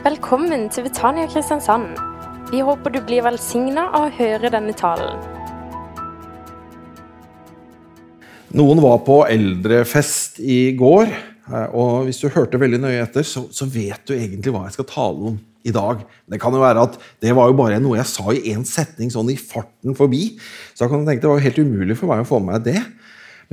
[0.00, 1.98] Velkommen til Betania Kristiansand.
[2.48, 5.20] Vi håper du blir velsigna av å høre denne talen.
[8.56, 11.12] Noen var på eldrefest i går,
[11.52, 14.78] eh, og hvis du hørte veldig nøye etter, så, så vet du egentlig hva jeg
[14.78, 16.00] skal tale om i dag.
[16.32, 19.12] Det kan jo være at det var jo bare noe jeg sa i én setning
[19.12, 20.30] sånn i farten forbi.
[20.72, 22.70] Så da kan tenke det var jo helt umulig for meg å få med meg
[22.72, 22.80] det.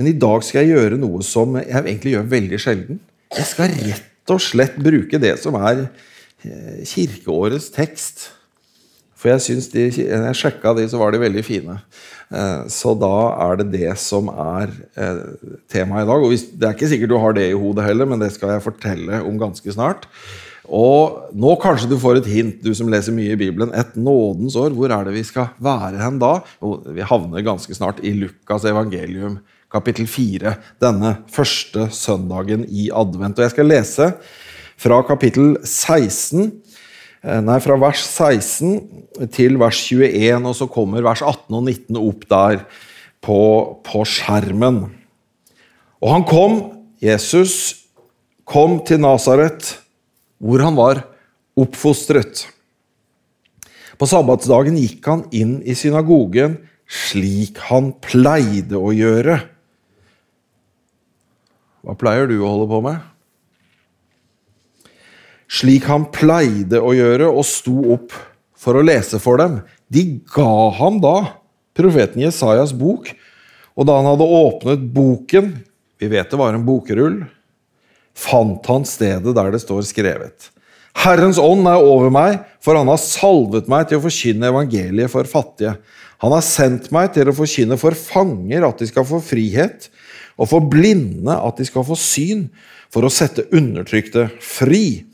[0.00, 3.06] Men i dag skal jeg gjøre noe som jeg egentlig gjør veldig sjelden.
[3.36, 5.90] Jeg skal rett og slett bruke det som er
[6.42, 8.28] kirkeårets tekst.
[9.18, 11.78] For jeg synes de, når jeg sjekka de, så var de veldig fine.
[12.30, 13.14] Eh, så da
[13.48, 15.24] er det det som er eh,
[15.72, 16.26] temaet i dag.
[16.26, 18.66] Og det er ikke sikkert du har det i hodet heller, men det skal jeg
[18.68, 20.06] fortelle om ganske snart.
[20.68, 23.72] Og nå kanskje du får et hint, du som leser mye i Bibelen.
[23.74, 24.74] Et nådens år.
[24.76, 26.34] Hvor er det vi skal være hen da?
[26.92, 29.40] Vi havner ganske snart i Lukas evangelium,
[29.72, 30.54] kapittel 4.
[30.84, 33.40] Denne første søndagen i advent.
[33.40, 34.12] Og jeg skal lese
[34.78, 36.52] fra kapittel 16
[37.18, 41.98] Eh, nei, fra vers 16 til vers 21, og så kommer vers 18 og 19
[41.98, 42.62] opp der
[43.24, 43.40] på,
[43.82, 44.84] på skjermen.
[45.98, 46.60] Og han kom,
[47.02, 47.88] Jesus
[48.46, 49.74] kom til Nasaret,
[50.38, 51.02] hvor han var
[51.58, 52.46] oppfostret.
[53.98, 56.54] På sabbatsdagen gikk han inn i synagogen
[56.86, 59.40] slik han pleide å gjøre.
[61.82, 63.02] Hva pleier du å holde på med?
[65.48, 68.14] Slik han pleide å gjøre, og sto opp
[68.58, 69.60] for å lese for dem.
[69.88, 71.16] De ga ham da
[71.78, 73.10] profeten Jesajas bok,
[73.78, 75.56] og da han hadde åpnet boken
[75.98, 77.24] Vi vet det var en bokrull.
[78.14, 80.50] Fant han stedet der det står skrevet.
[80.98, 85.26] Herrens ånd er over meg, for han har salvet meg til å forkynne evangeliet for
[85.26, 85.72] fattige.
[86.22, 89.88] Han har sendt meg til å forkynne for fanger at de skal få frihet,
[90.38, 92.46] og for blinde at de skal få syn,
[92.94, 95.07] for å sette undertrykte fri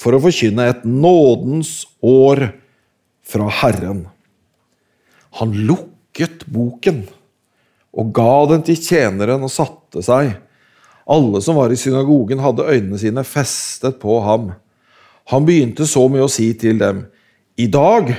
[0.00, 2.46] for å forkynne et nådens år
[3.26, 4.06] fra Herren.
[5.38, 7.04] Han lukket boken
[7.90, 10.32] og ga den til tjeneren og satte seg.
[11.10, 14.52] Alle som var i synagogen, hadde øynene sine festet på ham.
[15.30, 17.06] Han begynte så med å si til dem,
[17.58, 18.14] I dag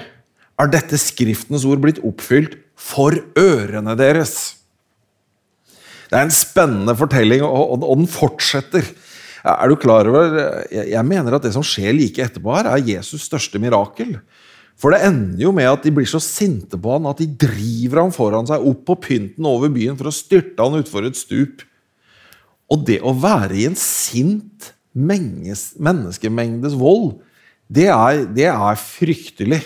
[0.62, 4.60] er dette Skriftens ord blitt oppfylt for ørene deres.
[6.12, 8.86] Det er en spennende fortelling, og den fortsetter.
[9.42, 10.36] Er du klar over
[10.70, 14.20] Jeg mener at det som skjer like etterpå her, er Jesus største mirakel.
[14.82, 18.02] For det ender jo med at de blir så sinte på han at de driver
[18.04, 21.62] han foran seg opp på pynten over byen for å styrte han utfor et stup.
[22.72, 27.22] Og det å være i en sint menneskemengdes vold,
[27.72, 29.62] det er, det er fryktelig.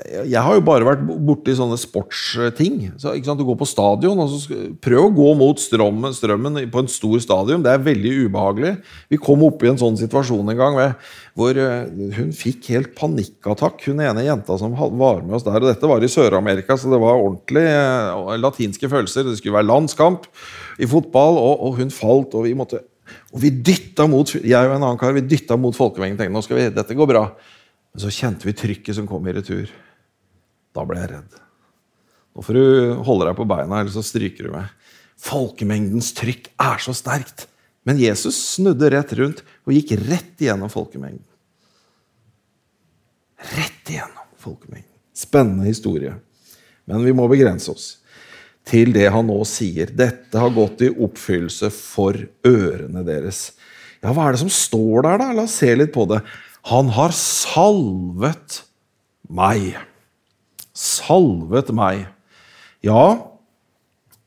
[0.00, 2.90] Jeg har jo bare vært borti sånne sportsting.
[3.00, 6.88] Så, Du går på stadion, og så prøv å gå mot strømmen, strømmen, på en
[6.88, 7.62] stor stadion.
[7.62, 8.72] Det er veldig ubehagelig.
[9.12, 10.78] Vi kom opp i en sånn situasjon en gang
[11.38, 15.60] hvor eh, hun fikk helt panikkattakk, hun ene jenta som var med oss der.
[15.60, 19.28] og Dette var i Sør-Amerika, så det var ordentlig uh, latinske følelser.
[19.28, 20.26] Det skulle være landskamp
[20.80, 22.82] i fotball, og, og hun falt, og vi måtte
[23.30, 26.18] og vi dytta mot jeg og en annen kar, vi dytta mot folkemengden.
[26.18, 27.24] tenkte nå skal vi, dette går bra.
[27.90, 29.70] Men så kjente vi trykket som kom i retur.
[30.76, 31.38] Da ble jeg redd.
[32.36, 32.64] Nå får du
[33.06, 34.70] holde deg på beina, eller så stryker du meg.
[35.20, 37.46] Folkemengdens trykk er så sterkt.
[37.88, 41.24] Men Jesus snudde rett rundt og gikk rett igjennom folkemengden.
[43.56, 44.92] Rett igjennom folkemengden.
[45.16, 46.14] Spennende historie.
[46.88, 47.88] Men vi må begrense oss
[48.68, 49.90] til det han nå sier.
[49.96, 52.16] Dette har gått i oppfyllelse for
[52.46, 53.50] ørene deres.
[54.00, 55.30] Ja, hva er det som står der, da?
[55.36, 56.20] La oss se litt på det.
[56.70, 58.62] Han har salvet
[59.30, 59.72] meg
[60.80, 62.06] salvet meg.
[62.84, 63.20] Ja,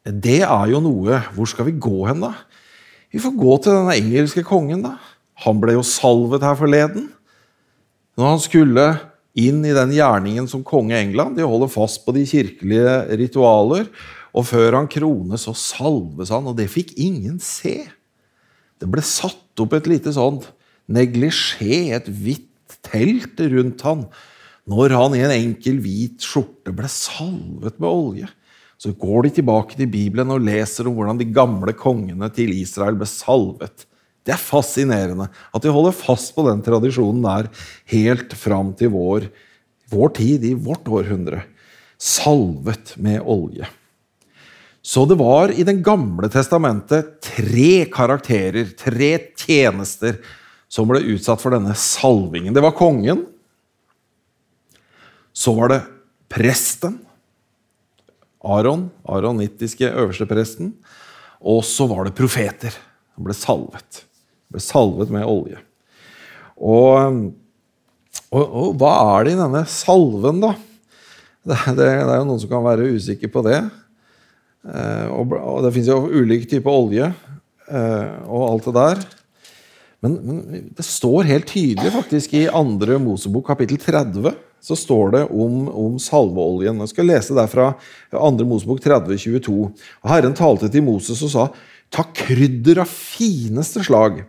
[0.04, 2.34] det er jo noe Hvor skal vi gå hen, da?
[3.14, 4.98] Vi får gå til denne engelske kongen, da.
[5.46, 7.08] Han ble jo salvet her forleden.
[8.18, 8.88] Når han skulle
[9.34, 11.38] inn i den gjerningen som konge England.
[11.38, 13.88] De holder fast på de kirkelige ritualer.
[14.34, 17.84] Og før han krones, så salves han, og det fikk ingen se.
[18.82, 20.48] Det ble satt opp et lite sånt
[20.90, 24.08] neglisjé, et hvitt telt rundt han
[24.70, 28.30] når han i en enkel, hvit skjorte ble salvet med olje.
[28.80, 32.98] Så går de tilbake til Bibelen og leser om hvordan de gamle kongene til Israel
[33.00, 33.86] ble salvet.
[34.24, 37.50] Det er fascinerende at de holder fast på den tradisjonen der
[37.92, 39.28] helt fram til vår,
[39.92, 41.44] vår tid, i vårt århundre.
[42.00, 43.68] Salvet med olje.
[44.84, 50.20] Så det var i Det gamle testamentet tre karakterer, tre tjenester,
[50.68, 52.52] som ble utsatt for denne salvingen.
[52.56, 53.28] Det var kongen,
[55.34, 55.82] så var det
[56.32, 57.00] presten.
[58.44, 60.74] Aron, aronittiske øverstepresten.
[61.44, 62.76] Og så var det profeter.
[63.18, 64.04] Han ble salvet.
[64.04, 65.62] Han Ble salvet med olje.
[66.64, 67.24] Og,
[68.30, 70.54] og, og hva er det i denne salven, da?
[71.44, 73.60] Det, det, det er jo noen som kan være usikker på det.
[74.64, 79.04] Eh, og, og, det fins jo ulik type olje eh, og alt det der.
[80.04, 80.40] Men, men,
[80.76, 84.32] det står helt tydelig faktisk i andre Mosebok kapittel 30
[84.64, 86.80] så står det om, om salveoljen.
[86.86, 87.74] Jeg skal lese derfra
[88.16, 88.32] 2.
[88.48, 89.58] Mosebok 30, 22.
[90.08, 91.50] Herren talte til Moses og sa
[91.94, 94.24] ta krydder av fineste slag.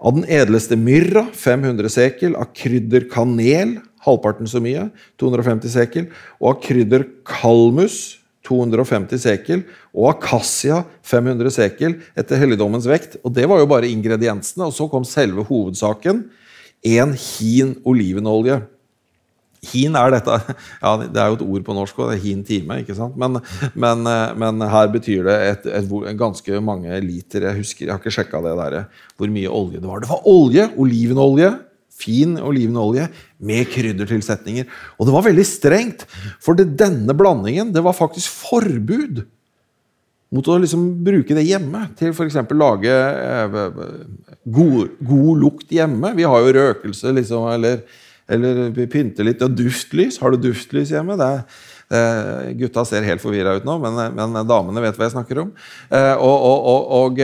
[0.00, 3.76] Av den edleste myrra 500 sekel, av krydder kanel
[4.06, 4.86] halvparten så mye,
[5.20, 6.08] 250 sekel,
[6.40, 8.00] og av krydder kalmus
[8.48, 9.62] 250 sekel,
[9.92, 13.18] og akassia 500 sekel etter helligdommens vekt.
[13.20, 14.66] Og Det var jo bare ingrediensene.
[14.66, 16.24] Og så kom selve hovedsaken.
[16.82, 18.62] En hin olivenolje.
[19.70, 20.36] Hin er dette
[20.84, 22.80] ja, Det er jo et ord på norsk, òg, hin time.
[22.80, 23.16] ikke sant?
[23.20, 23.40] Men,
[23.74, 24.06] men,
[24.40, 27.50] men her betyr det et, et, et, ganske mange liter.
[27.50, 28.78] Jeg husker, jeg har ikke sjekka det der,
[29.20, 30.04] hvor mye olje det var.
[30.04, 30.70] Det var olje!
[30.80, 31.52] Olivenolje
[32.00, 33.08] fin olivenolje
[33.44, 34.68] med kryddertilsetninger.
[34.98, 36.06] Og det var veldig strengt,
[36.42, 39.24] for det, denne blandingen det var faktisk forbud
[40.30, 42.38] mot å liksom bruke det hjemme til f.eks.
[42.54, 43.56] lage eh,
[44.46, 46.14] god, god, lukt hjemme.
[46.14, 47.82] Vi har jo røkelse, liksom, eller,
[48.30, 49.42] eller pynte litt.
[49.44, 50.20] Og duftlys.
[50.22, 51.18] Har du duftlys hjemme?
[51.18, 51.44] Det er,
[51.90, 55.48] Eh, gutta ser helt forvirra ut nå, men, men, damene vet hva jeg snakker om.
[55.90, 57.18] Eh, og, og, og,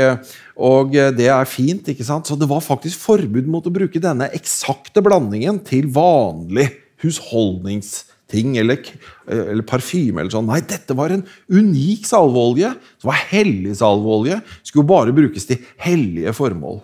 [0.58, 2.26] og, det er fint, ikke sant?
[2.26, 6.66] Så det var faktisk forbud mot å bruke denne eksakte blandingen til vanlig
[7.04, 8.82] husholdningsting eller,
[9.30, 10.50] eller parfyme eller sånn.
[10.50, 12.72] Nei, dette var en unik salveolje.
[12.74, 14.40] Det var hellig salveolje.
[14.66, 16.82] Skulle bare brukes til hellige formål.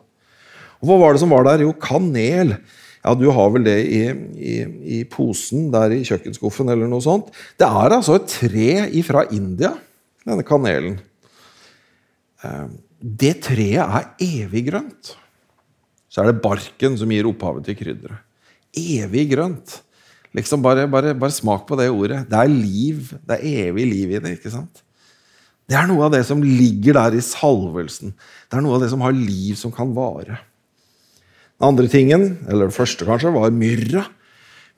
[0.79, 1.67] Og Hva var det som var der?
[1.67, 2.61] Jo, kanel.
[3.03, 4.03] Ja, du har vel det i,
[4.39, 4.57] i,
[4.99, 7.33] i, posen der i kjøkkenskuffen eller noe sånt.
[7.59, 9.73] Det er altså et tre fra India,
[10.23, 11.01] denne kanelen.
[12.47, 12.69] Eh,
[13.03, 15.17] det treet er evig grønt.
[16.13, 18.23] Så er det barken som gir opphavet til krydderet.
[18.79, 19.81] Evig grønt.
[20.37, 22.23] Liksom bare, bare, bare, smak på det ordet.
[22.31, 23.11] Det er liv.
[23.27, 24.37] Det er evig liv i det.
[24.39, 24.85] ikke sant?
[25.69, 28.15] Det er noe av det som ligger der i salvelsen.
[28.47, 30.39] Det er noe av det som har liv som kan vare.
[31.63, 34.07] Andre tingen, eller det første kanskje, var myrra.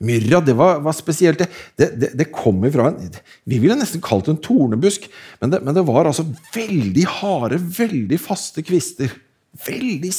[0.05, 1.39] Myrra det var, var spesielt.
[1.39, 3.15] Det, det, det, kom ifra en
[3.47, 5.07] Vi ville nesten kalt det en tornebusk.
[5.41, 9.13] Men det, men det var altså veldig harde, veldig faste kvister.
[9.65, 10.11] Veldig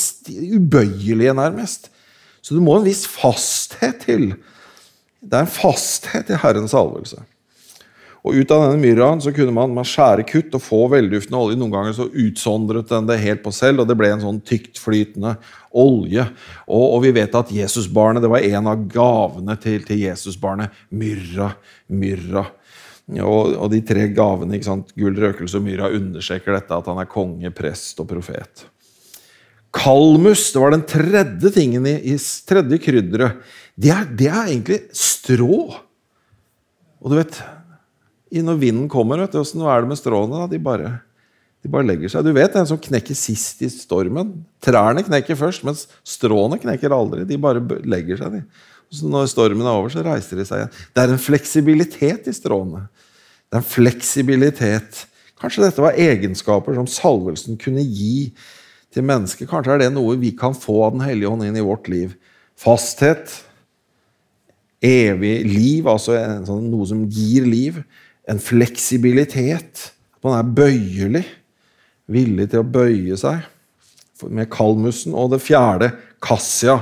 [0.57, 1.91] ubøyelige, nærmest.
[2.41, 4.31] Så det må en viss fasthet til.
[5.21, 7.21] Det er en fasthet i Herrens salvelse.
[8.27, 11.59] Og Ut av denne myrraen så kunne man, man skjære kutt og få velduftende olje.
[11.61, 15.37] Noen ganger så utsondret den det helt på selv, og det ble en sånn tyktflytende
[15.79, 16.25] olje.
[16.67, 20.75] Og, og, vi vet at Jesusbarnet, det var en av gavene til, til Jesusbarnet.
[20.91, 21.53] Myrra,
[21.95, 22.49] myrra.
[23.15, 24.91] Og, og, de tre gavene, ikke sant?
[24.99, 28.67] gull, røkelse og myrra, understreker dette at han er konge, prest og profet.
[29.77, 33.39] Kalmus, det var den tredje tingen i, i tredje krydderet.
[33.79, 35.61] Det er, det er egentlig strå.
[36.99, 37.39] Og du vet
[38.35, 40.43] når vinden kommer, vet du, åssen er det med stråene?
[40.43, 40.51] Da?
[40.51, 40.93] De bare,
[41.63, 42.27] de bare legger seg.
[42.27, 44.33] Du vet den som knekker sist i stormen?
[44.65, 47.27] Trærne knekker først, mens stråene knekker aldri.
[47.29, 48.39] De bare legger seg.
[48.39, 48.43] de.
[48.91, 50.75] Så når stormen er over, så reiser de seg igjen.
[50.95, 52.87] Det er en fleksibilitet i stråene.
[53.47, 55.03] Det er en fleksibilitet.
[55.41, 58.31] Kanskje dette var egenskaper som salvelsen kunne gi
[58.95, 59.49] til mennesket.
[59.51, 62.17] Kanskje er det noe vi kan få av Den hellige hånd inn i vårt liv.
[62.57, 63.31] Fasthet,
[64.83, 67.83] evig liv, altså sånn, noe som gir liv
[68.31, 69.91] en fleksibilitet.
[70.25, 71.25] Man er bøyelig.
[72.11, 73.47] Villig til å bøye seg
[74.33, 75.15] med kalmusen.
[75.17, 75.91] Og det fjerde,
[76.23, 76.81] kassia.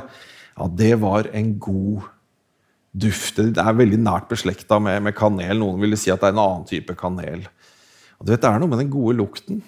[0.55, 2.11] Ja, det var en god
[2.95, 3.41] duft.
[3.41, 5.59] Det er veldig nært beslekta med, med, kanel.
[5.61, 7.47] Noen ville si at det er en annen type kanel.
[8.19, 9.63] Og du vet, Det er noe med den gode lukten.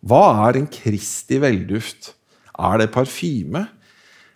[0.00, 2.14] Hva er en Kristi velduft?
[2.58, 3.66] Er det parfyme?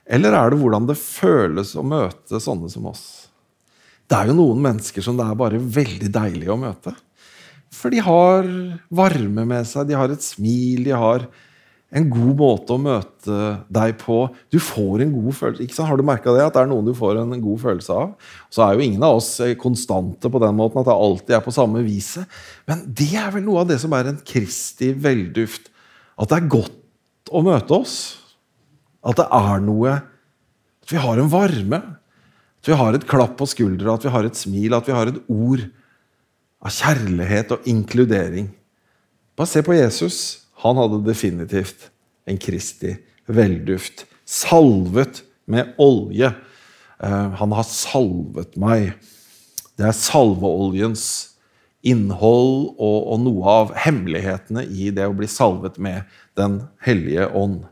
[0.06, 3.21] Eller er det hvordan det føles å møte sånne som oss?
[4.12, 6.92] Det er jo noen mennesker som det er bare veldig deilig å møte.
[7.72, 8.44] For de har
[8.92, 11.24] varme med seg, de har et smil, de har
[11.92, 13.38] en god måte å møte
[13.72, 14.18] deg på.
[14.52, 15.64] Du får en god følelse.
[15.64, 15.88] Ikke sant?
[15.88, 16.44] Har du merka det?
[16.44, 18.12] At det er noen du får en god følelse av?
[18.52, 21.56] Så er jo ingen av oss konstante på den måten at det alltid er på
[21.56, 22.28] samme viset.
[22.68, 25.72] Men det er vel noe av det som er en Kristi velduft.
[26.20, 27.96] At det er godt å møte oss.
[29.04, 29.96] At det er noe
[30.82, 31.80] At vi har en varme.
[32.62, 35.10] At vi har et klapp på skuldra, at vi har et smil, at vi har
[35.10, 35.64] et ord
[36.62, 38.52] av kjærlighet og inkludering.
[39.34, 40.18] Bare se på Jesus.
[40.62, 41.88] Han hadde definitivt
[42.30, 42.94] en Kristi
[43.26, 44.04] velduft.
[44.22, 46.30] Salvet med olje.
[47.02, 48.92] Eh, han har salvet meg.
[49.74, 51.06] Det er salveoljens
[51.82, 56.06] innhold og, og, noe av hemmelighetene i det å bli salvet med
[56.38, 57.64] Den hellige ånd.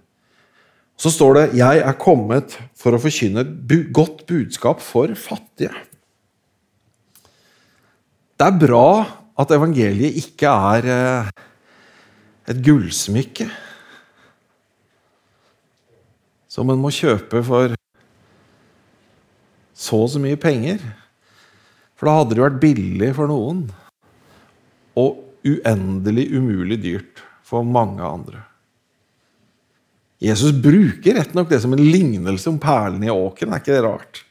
[1.00, 5.72] Så står det 'Jeg er kommet for å forkynne et godt budskap for fattige'.
[8.36, 9.06] Det er bra
[9.38, 11.30] at evangeliet ikke er eh,
[12.48, 13.48] et gullsmykke
[16.48, 17.76] som en må kjøpe for
[19.72, 20.82] så og så mye penger.
[21.96, 23.64] For da hadde det vært billig for noen
[25.00, 28.49] og uendelig umulig dyrt for mange andre.
[30.20, 33.54] Jesus bruker rett nok det som en lignelse om perlene i åkeren.
[33.56, 34.22] Er ikke det rart?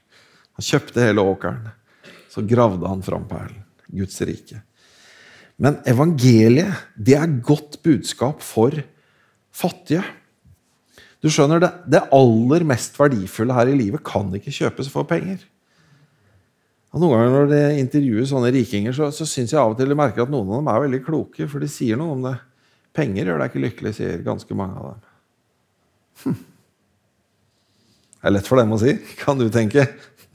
[0.59, 1.71] Han kjøpte hele åkeren.
[2.29, 3.63] Så gravde han fram perlen.
[3.89, 4.61] Guds rike.
[5.59, 8.77] Men evangeliet, det er godt budskap for
[9.49, 10.03] fattige.
[11.19, 15.41] Du skjønner, det, det aller mest verdifulle her i livet kan ikke kjøpes for penger.
[16.93, 19.91] Og noen ganger Når det intervjuer sånne rikinger, så, så syns jeg av og til
[19.91, 22.37] jeg merker at noen av dem er veldig kloke, for de sier noe om det.
[22.95, 25.08] Penger gjør deg ikke lykkelig, sier ganske mange av dem.
[26.23, 26.37] Hm.
[28.19, 29.85] Det er lett for dem å si, kan du tenke,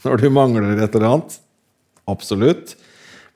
[0.04, 1.38] når du mangler et eller annet.
[2.08, 2.74] Absolutt.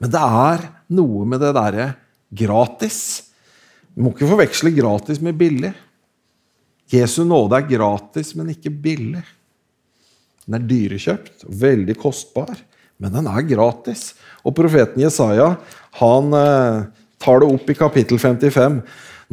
[0.01, 1.91] Men det er noe med det derre
[2.29, 3.01] gratis.
[3.93, 5.73] Vi må ikke forveksle gratis med billig.
[6.93, 9.25] Jesu nåde er gratis, men ikke billig.
[10.47, 12.55] Den er dyrekjøpt, veldig kostbar,
[12.97, 14.15] men den er gratis.
[14.47, 15.51] Og profeten Jesaja
[16.01, 16.87] han eh,
[17.21, 18.79] tar det opp i kapittel 55.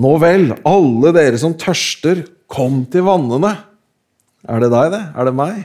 [0.03, 3.53] Nå vel, alle dere som tørster, kom til vannene.
[4.45, 5.03] Er det deg, det?
[5.15, 5.63] Er det meg?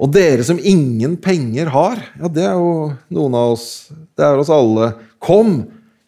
[0.00, 3.68] Og dere som ingen penger har, ja, det er jo noen av oss.
[4.16, 4.94] Det er oss alle.
[5.20, 5.58] Kom,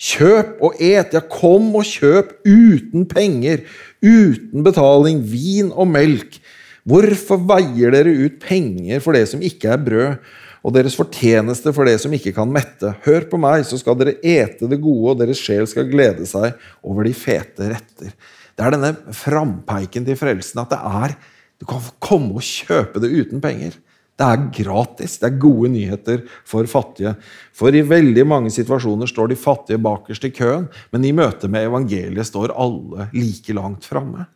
[0.00, 1.12] kjøp og et.
[1.12, 3.66] Ja, kom og kjøp uten penger,
[4.00, 6.40] uten betaling, vin og melk.
[6.88, 11.86] Hvorfor veier dere ut penger for det som ikke er brød, og deres fortjeneste for
[11.86, 12.94] det som ikke kan mette?
[13.04, 16.56] Hør på meg, så skal dere ete det gode, og deres sjel skal glede seg
[16.86, 18.14] over de fete retter.
[18.56, 21.16] Det er denne frampeiken til frelsen at det er
[21.62, 23.76] Du kan komme og kjøpe det uten penger.
[24.18, 25.16] Det er gratis.
[25.18, 27.14] Det er gode nyheter for fattige.
[27.54, 31.68] For i veldig mange situasjoner står de fattige bakerst i køen, men i møte med
[31.70, 34.26] evangeliet står alle like langt framme.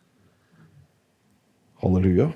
[1.83, 2.31] Halleluja.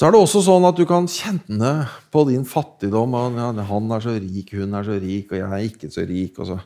[0.00, 1.72] Så er det også sånn at du kan kjenne
[2.08, 3.12] på din fattigdom.
[3.12, 6.46] 'Han er så rik, hun er så rik, og jeg er ikke så rik.' Og
[6.46, 6.56] så.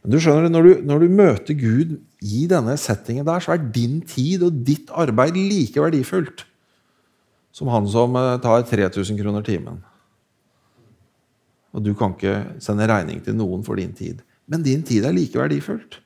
[0.00, 3.66] Men du skjønner, når du, når du møter Gud i denne settingen der, så er
[3.74, 6.46] din tid og ditt arbeid like verdifullt
[7.54, 9.80] som han som eh, tar 3000 kroner timen.
[11.74, 14.22] Og du kan ikke sende regning til noen for din tid.
[14.50, 16.00] Men din tid er like verdifullt.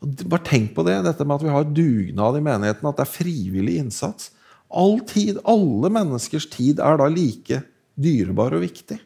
[0.00, 3.04] Og bare tenk på det, dette med at vi har dugnad i menigheten, at det
[3.04, 4.32] er frivillig innsats.
[4.70, 7.62] All tid, alle menneskers tid er da like
[8.00, 9.00] dyrebar og viktig.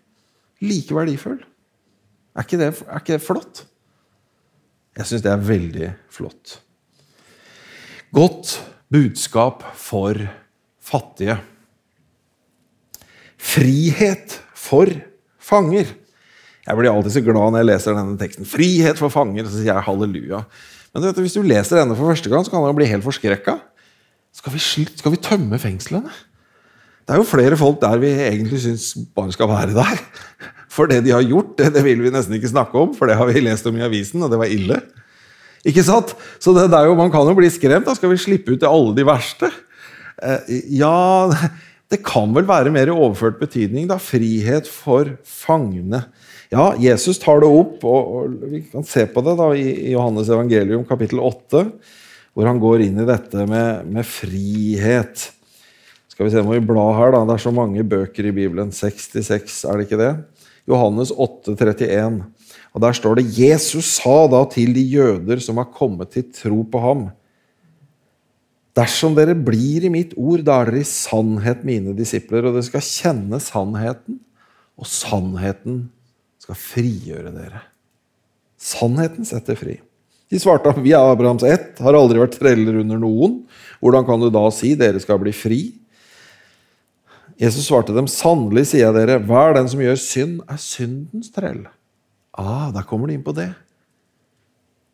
[0.62, 1.40] Like verdifull.
[2.34, 3.64] Er ikke det, er ikke det flott?
[4.94, 6.58] Jeg syns det er veldig flott.
[8.14, 8.54] Godt
[8.94, 10.18] budskap for
[10.84, 11.36] fattige.
[13.40, 14.90] Frihet for
[15.42, 15.90] fanger.
[16.64, 18.48] Jeg blir alltid så glad når jeg leser denne teksten.
[18.48, 20.44] Frihet for fanger, så sier jeg halleluja.
[20.94, 23.58] Men du hvis du leser denne for første gang, så kan du bli helt forskrekka.
[24.34, 26.10] Skal, skal, vi tømme fengslene?
[27.04, 30.00] Det er jo flere folk der vi egentlig syns bare skal være der.
[30.74, 33.18] For det de har gjort, det, det, vil vi nesten ikke snakke om, for det
[33.18, 34.80] har vi lest om i avisen, og det var ille.
[35.64, 36.12] Ikke sant?
[36.42, 37.86] Så det, der jo, Man kan jo bli skremt.
[37.86, 39.48] Da skal vi slippe ut alle de verste.
[40.20, 41.30] Eh, ja,
[41.90, 43.86] det kan vel være mer i overført betydning.
[43.88, 46.04] da, Frihet for fangene.
[46.52, 50.28] Ja, Jesus tar det opp, og, og vi kan se på det da i Johannes
[50.30, 51.64] evangelium kapittel 8,
[52.34, 55.30] hvor han går inn i dette med, med frihet.
[56.12, 57.24] Skal vi se, må vi bla her, da.
[57.26, 58.70] Det er så mange bøker i Bibelen.
[58.74, 60.12] 66, er det ikke det?
[60.68, 62.22] Johannes 8, 31.
[62.74, 66.62] Og Der står det Jesus sa da til de jøder som har kommet til tro
[66.64, 67.10] på ham
[68.74, 72.66] Dersom dere blir i mitt ord, da er dere i sannhet mine disipler, og dere
[72.66, 74.16] skal kjenne sannheten,
[74.74, 75.84] og sannheten
[76.42, 77.60] skal frigjøre dere.
[78.58, 79.76] Sannheten setter fri.
[80.26, 83.44] De svarte vi er Abrahams ett, har aldri vært treller under noen.
[83.78, 85.60] Hvordan kan du da si dere skal bli fri?
[87.40, 91.64] Jesus svarte dem, sannelig sier jeg dere, hver den som gjør synd, er syndens trell.
[92.34, 93.50] Ah, der kommer de inn på det.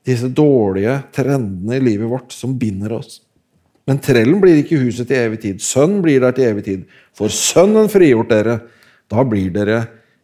[0.09, 3.21] Disse dårlige trendene i livet vårt som binder oss
[3.91, 5.63] men trellen blir ikke huset til evig tid.
[5.65, 6.83] Sønnen blir der til evig tid.
[7.17, 8.61] For Sønnen frigjort dere,
[9.11, 9.81] da blir dere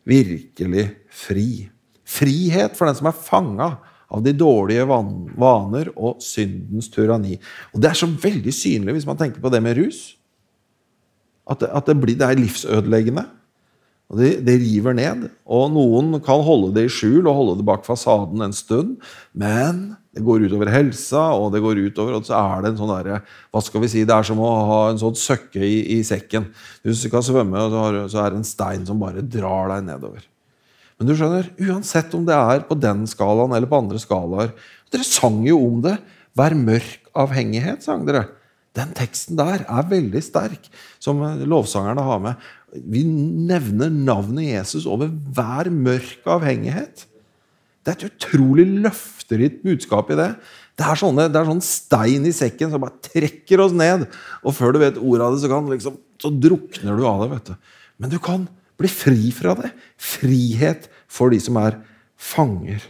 [0.06, 1.66] virkelig fri.
[2.06, 3.70] Frihet for den som er fanga
[4.06, 7.40] av de dårlige vaner og syndens tyranni.
[7.74, 10.14] Og Det er så veldig synlig hvis man tenker på det med rus.
[11.46, 13.26] At det, at det, blir, det er livsødeleggende.
[14.06, 15.24] Og det, det, river ned.
[15.50, 18.96] Og noen kan holde det i skjul og holde det bak fasaden en stund,
[19.34, 22.92] men det går utover helsa, og det går utover, og så er det en sånn
[22.94, 26.00] der, hva skal vi si, Det er som å ha en sånn søkke i, i
[26.06, 26.46] sekken.
[26.86, 30.24] Hvis du kan svømme, så er det en stein som bare drar deg nedover.
[30.96, 34.54] Men du skjønner, uansett om det er på den skalaen eller på andre skalaer
[34.94, 35.96] Dere sang jo om det.
[36.38, 38.28] Vær mørk avhengighet, sang dere.
[38.76, 40.68] Den teksten der er veldig sterk,
[41.00, 42.46] som lovsangerne har med.
[42.76, 47.06] Vi nevner navnet Jesus over hver mørk avhengighet.
[47.86, 50.32] Det er et utrolig løfterikt budskap i det.
[50.76, 54.04] Det er, sånne, det er sånn stein i sekken som bare trekker oss ned.
[54.42, 57.30] Og før du vet ordet av det, så, kan, liksom, så drukner du av det.
[57.32, 57.78] vet du.
[58.02, 58.44] Men du kan
[58.76, 59.70] bli fri fra det.
[59.96, 61.78] Frihet for de som er
[62.20, 62.82] fanger.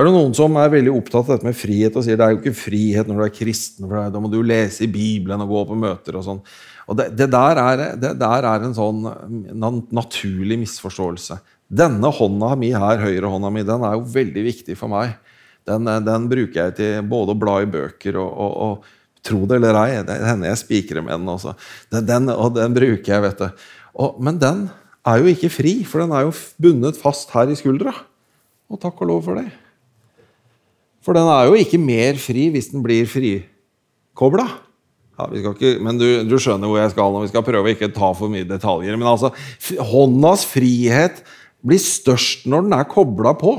[0.00, 2.32] Er det noen som er veldig opptatt av dette med frihet og sier det er
[2.32, 3.84] jo ikke frihet når du er kristen.
[3.84, 6.40] for Da må du lese i Bibelen og gå på møter og sånn.
[6.88, 9.04] Og det, det, der er, det, der er, en sånn
[9.92, 11.36] naturlig misforståelse.
[11.68, 15.18] Denne hånda mi her, høyre hånda mi, den er jo veldig viktig for meg.
[15.68, 19.58] Den, den bruker jeg til både å bla i bøker og, og, og Tro det
[19.58, 21.52] eller ei, det hender jeg spikrer med den også.
[21.92, 23.66] Den, den, og den bruker jeg, vet du.
[24.00, 24.62] Og, men den
[25.04, 27.92] er jo ikke fri, for den er jo bundet fast her i skuldra.
[28.72, 29.50] Og takk og lov for det.
[31.04, 34.46] For den er jo ikke mer fri hvis den blir frikobla.
[35.20, 35.26] Ja,
[35.84, 38.32] men du, du, skjønner hvor jeg skal og Vi skal prøve å ikke ta for
[38.32, 38.96] mye detaljer.
[38.96, 39.32] Men altså,
[39.90, 41.20] håndas frihet
[41.60, 43.58] blir størst når den er kobla på.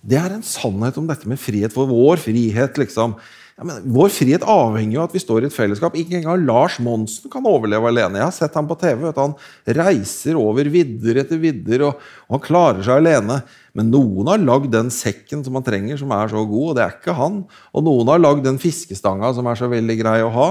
[0.00, 1.74] Det er en sannhet om dette med frihet.
[1.74, 3.18] For vår frihet liksom,
[3.66, 5.96] men Vår frihet avhenger jo av at vi står i et fellesskap.
[5.98, 8.20] Ikke engang Lars Monsen kan overleve alene.
[8.20, 9.02] Jeg har sett ham på TV.
[9.02, 9.34] Vet, han
[9.80, 13.40] reiser over vidder etter vidder, og, og, han klarer seg alene.
[13.76, 16.86] Men noen har lagd den sekken som han trenger, som er så god, og det
[16.86, 17.42] er ikke han.
[17.76, 20.48] Og noen har lagd den fiskestanga som er så veldig grei å ha.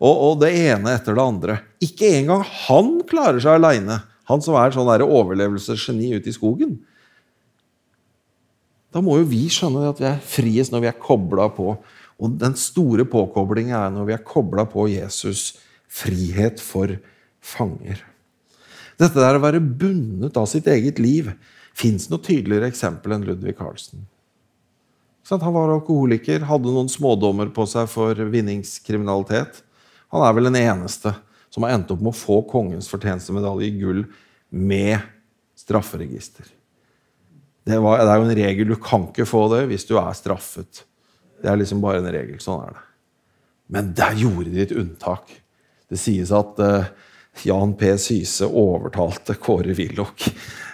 [0.00, 1.58] Og, og det ene etter det andre.
[1.84, 4.02] Ikke engang han klarer seg aleine.
[4.30, 6.76] Han som er sånn overlevelsesgeni ute i skogen.
[8.90, 11.76] Da må jo vi skjønne at vi er friest når vi er kobla på
[12.20, 15.56] og den store påkoblinga er når vi er kobla på Jesus'
[15.90, 16.92] frihet for
[17.40, 18.02] fanger.
[19.00, 21.32] Dette der å være bundet av sitt eget liv
[21.76, 24.04] fins noe tydeligere eksempel enn Ludvig Carlsen.
[25.30, 29.60] Han var alkoholiker, hadde noen smådommer på seg for vinningskriminalitet.
[30.10, 31.14] Han er vel den eneste
[31.50, 34.04] som har endt opp med å få kongens fortjenestemedalje i gull
[34.50, 34.98] med
[35.58, 36.48] strafferegister.
[37.62, 38.72] Det, var, det, er jo en regel.
[38.72, 40.82] Du kan ikke få det hvis du er straffet.
[41.40, 42.40] Det er liksom bare en regel.
[42.42, 42.86] Sånn er det.
[43.70, 45.30] Men der gjorde de et unntak.
[45.90, 46.88] Det sies at uh,
[47.46, 47.92] Jan P.
[48.02, 50.26] Syse overtalte Kåre Willoch.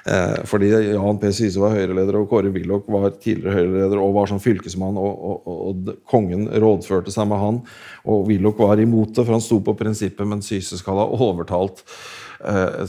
[0.07, 1.31] Uh, fordi Jan P.
[1.37, 5.52] Syse var høyreleder, og Kåre Willoch var tidligere høyreleder og var som fylkesmann, og, og,
[5.68, 7.61] og, kongen rådførte seg med han.
[8.09, 11.85] Og Willoch var imot det, for han sto på prinsippet, men Syse skal ha overtalt
[12.40, 12.83] uh,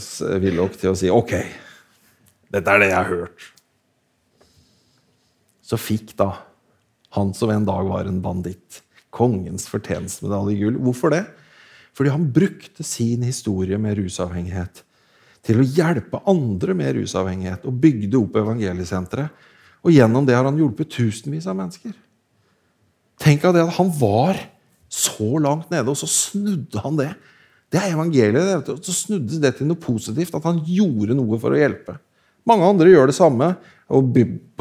[0.43, 1.35] Willoch til å si ok,
[2.55, 3.51] dette er det jeg har hørt.
[5.67, 6.31] Så fikk da
[7.15, 8.81] han som en dag var en banditt.
[9.13, 10.79] Kongens fortjenstmedaljegull.
[10.83, 11.23] Hvorfor det?
[11.97, 14.83] Fordi han brukte sin historie med rusavhengighet
[15.47, 19.47] til å hjelpe andre med rusavhengighet og bygde opp evangeliesenteret.
[19.85, 21.95] Og gjennom det har han hjulpet tusenvis av mennesker.
[23.21, 24.39] Tenk av det at han var
[24.91, 27.11] så langt nede, og så snudde han det.
[27.71, 28.69] Det er evangeliet.
[28.85, 31.97] Så snudde det til noe positivt, at han gjorde noe for å hjelpe.
[32.47, 33.51] Mange andre gjør det samme,
[33.87, 34.17] og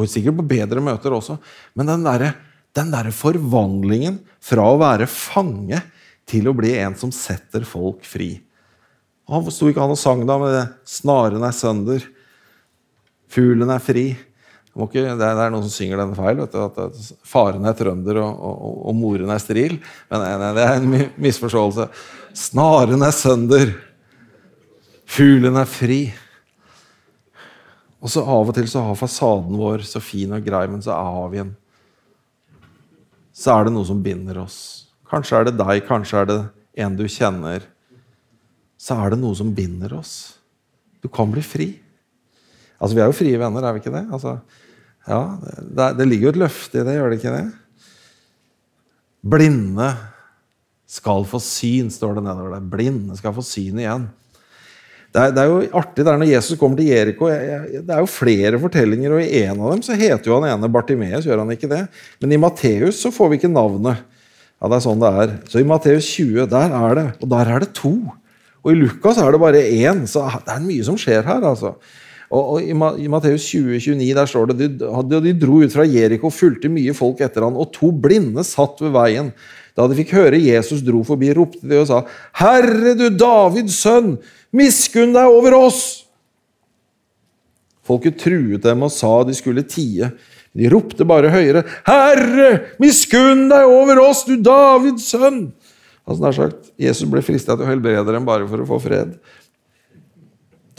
[0.06, 1.38] sikkert på bedre møter også.
[1.78, 2.34] Men den derre
[2.76, 5.78] der forvandlingen fra å være fange
[6.28, 8.34] til å bli en som setter folk fri.
[9.30, 12.04] Han sto ikke han og sang da med 'Snaren er sønder',
[13.28, 14.16] 'Fuglen er fri'.
[14.76, 16.36] Ikke, det, er, noen som synger den feil.
[16.36, 19.78] Du, at, Faren er trønder, og, og, og, moren er steril.
[20.10, 21.86] Men nei, nei, det er en misforståelse.
[22.36, 23.72] Snaren er sønder.
[25.08, 26.00] Fuglen er fri.
[28.06, 30.94] Og så Av og til så har fasaden vår så fin og grei, men så
[30.94, 31.56] har vi en
[33.34, 34.86] Så er det noe som binder oss.
[35.10, 36.38] Kanskje er det deg, kanskje er det
[36.86, 37.66] en du kjenner.
[38.80, 40.38] Så er det noe som binder oss.
[41.02, 41.66] Du kan bli fri.
[42.80, 44.06] Altså, Vi er jo frie venner, er vi ikke det?
[44.08, 44.38] Altså,
[45.06, 45.20] ja,
[45.60, 47.44] det, det ligger jo et løfte i det, gjør det ikke det?
[49.36, 49.90] Blinde
[50.86, 52.70] skal få syn, står det nedover der.
[52.72, 54.08] Blinde skal få syn igjen.
[55.16, 57.30] Det er, det er, jo artig det er når Jesus kommer til Jeriko.
[57.30, 60.68] Det er jo flere fortellinger, og i en av dem så heter jo han ene
[60.68, 61.24] Bartimeus.
[61.24, 61.86] gjør han ikke det?
[62.20, 64.02] Men i Matteus så får vi ikke navnet.
[64.60, 65.32] Ja, det er sånn det er.
[65.48, 67.06] Så i Matteus 20, der er det.
[67.24, 67.94] Og der er det to.
[68.60, 70.04] Og i Lukas er det bare én.
[70.10, 71.48] Så det er mye som skjer her.
[71.48, 71.72] altså.
[72.36, 72.74] Og, i,
[73.08, 77.22] Matteus 20, 29 der står det de, de dro ut fra Jeriko, fulgte mye folk
[77.22, 79.30] etter han, og to blinde satt ved veien.
[79.76, 82.02] Da de fikk høre Jesus dro forbi, ropte de og sa,
[82.40, 84.16] 'Herre, du Davids sønn,
[84.56, 86.06] miskunn deg over oss!'
[87.86, 90.10] Folket truet dem og sa de skulle tie.
[90.56, 95.52] De ropte bare høyere, 'Herre, miskunn deg over oss, du Davids sønn!'
[96.06, 99.16] Altså nær sagt, Jesus ble frista til å helbrede dem bare for å få fred.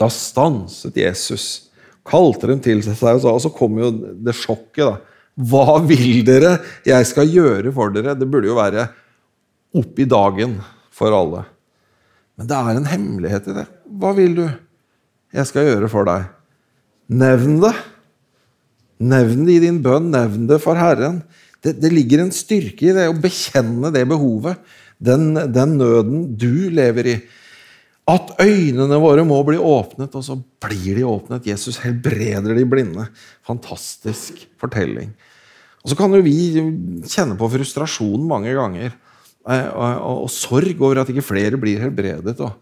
[0.00, 1.68] Da stanset Jesus,
[2.06, 4.86] kalte dem til seg og sa, og så kom jo det sjokket.
[4.88, 4.96] da.
[5.38, 8.16] Hva vil dere jeg skal gjøre for dere?
[8.18, 8.88] Det burde jo være
[9.78, 10.56] opp i dagen
[10.94, 11.44] for alle.
[12.38, 13.68] Men det er en hemmelighet i det.
[14.00, 14.44] Hva vil du
[15.34, 16.26] jeg skal gjøre for deg?
[17.12, 17.74] Nevn det.
[18.98, 20.10] Nevn det i din bønn.
[20.14, 21.22] Nevn det for Herren.
[21.62, 24.58] Det, det ligger en styrke i det å bekjenne det behovet,
[25.02, 27.16] den, den nøden du lever i.
[28.08, 31.48] At øynene våre må bli åpnet, og så blir de åpnet.
[31.50, 33.04] Jesus helbreder de blinde.
[33.44, 35.10] Fantastisk fortelling.
[35.84, 36.38] Og Så kan jo vi
[37.04, 38.94] kjenne på frustrasjon mange ganger.
[39.48, 42.38] Eh, og, og, og sorg over at ikke flere blir helbredet.
[42.40, 42.54] Og,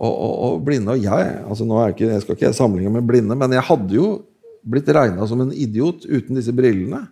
[0.00, 0.94] og blinde.
[0.94, 3.96] Og jeg altså nå er ikke, jeg skal ikke sammenligne med blinde, men jeg hadde
[3.96, 4.10] jo
[4.60, 7.06] blitt regna som en idiot uten disse brillene.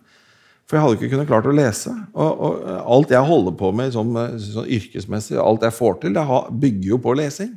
[0.69, 1.91] For jeg hadde ikke kunnet klart å lese.
[2.13, 4.13] Og, og alt jeg holder på med sånn,
[4.45, 6.25] sånn yrkesmessig, alt jeg får til, det
[6.61, 7.55] bygger jo på lesing.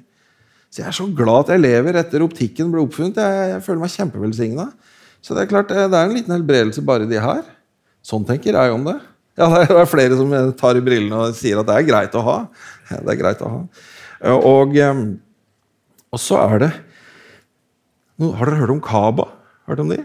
[0.72, 3.18] Så jeg er så glad at jeg lever etter optikken ble oppfunnet.
[3.20, 4.68] Jeg, jeg føler meg kjempevelsigna.
[5.22, 7.42] Så det er klart, det er en liten helbredelse bare de her.
[8.02, 8.96] Sånn tenker jeg om det.
[9.38, 12.24] Ja, Det er flere som tar i brillene og sier at det er greit å
[12.24, 12.38] ha.
[12.90, 13.60] Det er greit å ha.
[14.32, 14.74] Og,
[16.12, 16.72] og så er det
[18.22, 19.26] Har dere hørt om Kaba?
[19.66, 19.98] Hørt om de?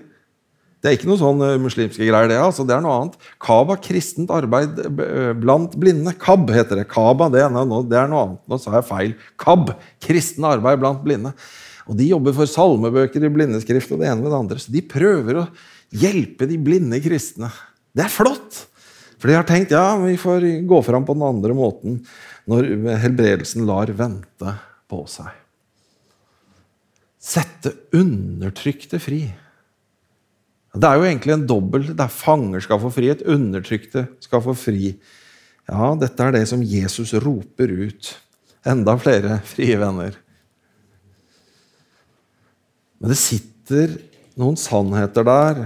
[0.88, 2.38] Det er ikke noe sånn uh, muslimske greier, det.
[2.40, 3.16] altså, det er noe annet.
[3.44, 6.14] Kaba, kristent arbeid uh, blant blinde.
[6.16, 6.86] KAB heter det.
[6.88, 8.38] Kaba, det det er noe annet.
[8.48, 9.16] Nå sa jeg feil.
[9.36, 9.74] KAB,
[10.08, 11.34] kristen arbeid blant blinde.
[11.92, 14.62] Og De jobber for salmebøker i blindeskrift og det ene med det andre.
[14.64, 15.46] Så de prøver å
[15.92, 17.52] hjelpe de blinde kristne.
[17.92, 18.64] Det er flott!
[19.18, 22.00] For de har tenkt ja, vi får gå fram på den andre måten
[22.48, 22.70] når
[23.04, 24.56] helbredelsen lar vente
[24.88, 25.34] på seg.
[27.28, 29.26] Sette undertrykte fri.
[30.76, 31.88] Det er jo egentlig en dobbel.
[31.94, 34.96] Er fanger skal få frihet, undertrykte skal få fri.
[35.68, 38.14] Ja, dette er det som Jesus roper ut.
[38.68, 40.18] Enda flere frie venner.
[42.98, 43.98] Men det sitter
[44.38, 45.62] noen sannheter der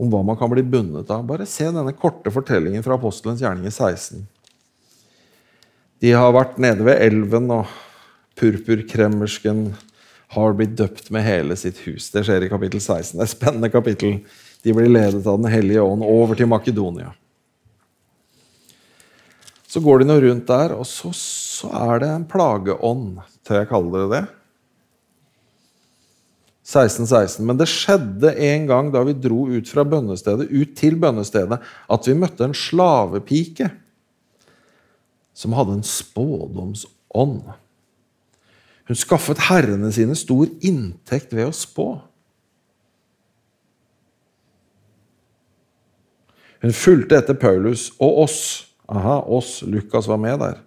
[0.00, 1.24] om hva man kan bli bundet av.
[1.28, 4.24] Bare se denne korte fortellingen fra apostelens gjerning i 16.
[6.02, 7.70] De har vært nede ved elven, og
[8.40, 9.68] purpurkremmersken
[10.32, 12.08] har blitt døpt med hele sitt hus.
[12.12, 13.18] Det skjer i kapittel 16.
[13.18, 14.20] Det er et spennende kapittel.
[14.64, 17.12] De blir ledet av Den hellige ånd over til Makedonia.
[19.68, 23.68] Så går de nå rundt der, og så, så er det en plageånd, til jeg
[23.70, 24.24] kaller det det.
[26.72, 27.46] 16, 16.
[27.48, 32.08] Men det skjedde en gang da vi dro ut fra bønnestedet, ut til bønnestedet, at
[32.08, 33.68] vi møtte en slavepike
[35.36, 37.42] som hadde en spådomsånd.
[38.88, 41.86] Hun skaffet herrene sine stor inntekt ved å spå.
[46.62, 48.40] Hun fulgte etter Paulus og oss.
[48.90, 49.60] Aha, oss.
[49.66, 50.60] Lukas var med der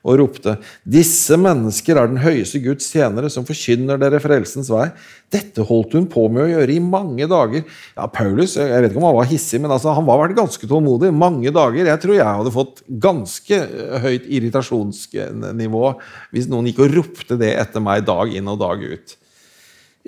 [0.00, 4.88] og ropte:" Disse mennesker er den høyeste Guds tjenere, som forkynner dere frelsens vei.
[5.30, 7.64] Dette holdt hun på med å gjøre i mange dager.
[7.96, 10.66] Ja, Paulus jeg vet ikke om han var hissig, men altså, han var vært ganske
[10.66, 11.12] tålmodig.
[11.14, 11.86] Mange dager.
[11.86, 13.62] Jeg tror jeg hadde fått ganske
[14.04, 15.86] høyt irritasjonsnivå
[16.34, 19.16] hvis noen gikk og ropte det etter meg dag inn og dag ut.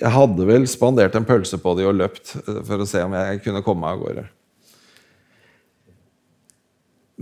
[0.00, 3.42] Jeg hadde vel spandert en pølse på de og løpt for å se om jeg
[3.44, 4.24] kunne komme meg av gårde.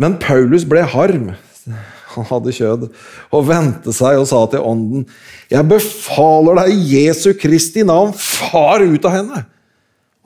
[0.00, 1.32] Men Paulus ble harm
[2.14, 2.86] han hadde kjød,
[3.30, 5.06] og vendte seg og sa til ånden,
[5.50, 9.44] Jeg befaler deg i Jesu Kristi navn, far ut av henne!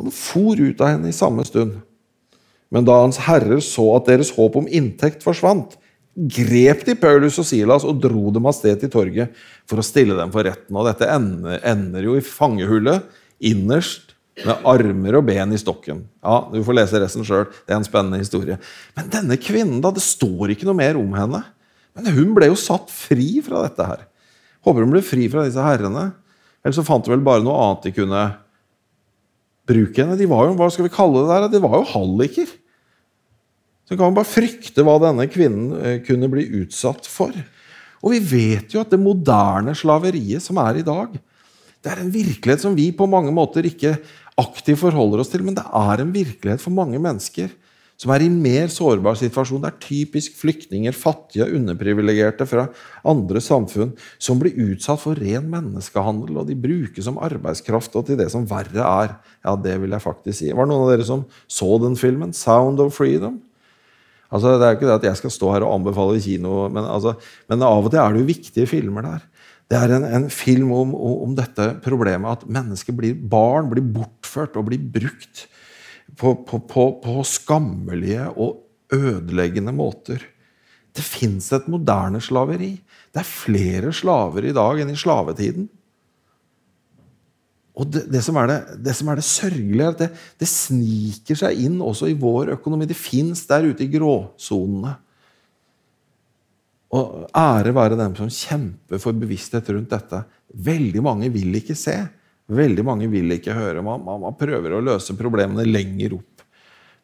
[0.00, 1.78] Han for ut av henne i samme stund.
[2.74, 5.76] Men da hans herrer så at deres håp om inntekt forsvant,
[6.14, 9.34] grep de Paulus og Silas og dro dem av sted til torget
[9.70, 10.74] for å stille dem for retten.
[10.74, 13.06] Og dette ender, jo i fangehullet
[13.44, 16.04] innerst med armer og ben i stokken.
[16.22, 17.46] Ja, Du får lese resten sjøl.
[17.66, 18.58] Det er en spennende historie.
[18.96, 21.44] Men denne kvinnen, da, det står ikke noe mer om henne.
[21.94, 24.04] Men hun ble jo satt fri fra dette her.
[24.66, 26.08] Håper hun ble fri fra disse herrene.
[26.64, 28.22] Eller så fant de vel bare noe annet de kunne
[29.68, 30.18] bruke henne.
[30.18, 31.48] De var jo, hva skal vi kalle det der?
[31.52, 32.50] De var jo halliker.
[33.84, 37.36] Så kan man bare frykte hva denne kvinnen eh, kunne bli utsatt for.
[38.04, 41.12] Og vi vet jo at det moderne slaveriet som er i dag,
[41.84, 43.98] det er en virkelighet som vi på mange måter ikke
[44.40, 47.52] aktivt forholder oss til, men det er en virkelighet for mange mennesker
[48.00, 49.62] som er i en mer sårbar situasjon.
[49.62, 52.66] Det er typisk flyktninger, fattige, underprivilegerte fra
[53.06, 58.18] andre samfunn som blir utsatt for ren menneskehandel, og de brukes som arbeidskraft og til
[58.20, 59.16] det som verre er.
[59.46, 60.52] Ja, det vil jeg faktisk si.
[60.52, 62.34] Var det noen av dere som så den filmen?
[62.34, 63.40] 'Sound of Freedom'?
[64.34, 66.84] Altså, Det er jo ikke det at jeg skal stå her og anbefale kino, men,
[66.84, 67.14] altså,
[67.48, 69.22] men av og til er det jo viktige filmer der.
[69.70, 74.58] Det er en, en film om, om, dette problemet at mennesker blir, barn blir bortført
[74.60, 75.46] og blir brukt
[76.18, 78.60] på, på, på, på skammelige og
[78.94, 80.22] ødeleggende måter.
[80.94, 82.74] Det fins et moderne slaveri.
[83.10, 85.66] Det er flere slaver i dag enn i slavetiden.
[87.74, 91.38] Og det, det, som, det, det som, er det, sørgelige, er at det, det sniker
[91.40, 92.86] seg inn også i vår økonomi.
[92.86, 94.94] Det fins der ute i gråsonene.
[96.94, 100.20] Og ære være dem som kjemper for bevissthet rundt dette.
[100.54, 101.96] Veldig mange vil ikke se.
[102.52, 103.82] Veldig mange vil ikke høre.
[103.84, 106.44] Man, man, man prøver å løse problemene lenger opp.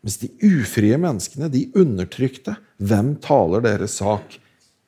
[0.04, 4.38] Mens de ufrie menneskene, de undertrykte, hvem taler deres sak?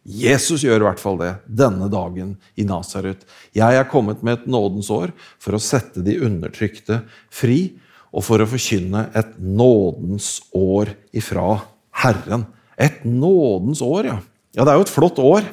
[0.02, 3.22] Jesus gjør i hvert fall det denne dagen i Nasaret.
[3.54, 7.76] Jeg er kommet med et nådens år for å sette de undertrykte fri,
[8.12, 11.62] og for å forkynne et nådens år ifra
[12.02, 12.44] Herren.
[12.76, 14.18] Et nådens år, ja.
[14.52, 15.46] Ja, det er jo et flott år.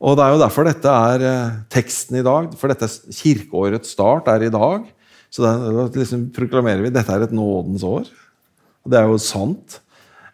[0.00, 2.48] Og det er jo derfor dette er eh, teksten i dag.
[2.56, 4.86] For dette kirkeårets start er i dag.
[5.30, 8.08] Så da liksom proklamerer vi dette er et nådens år.
[8.88, 9.78] Det er jo sant.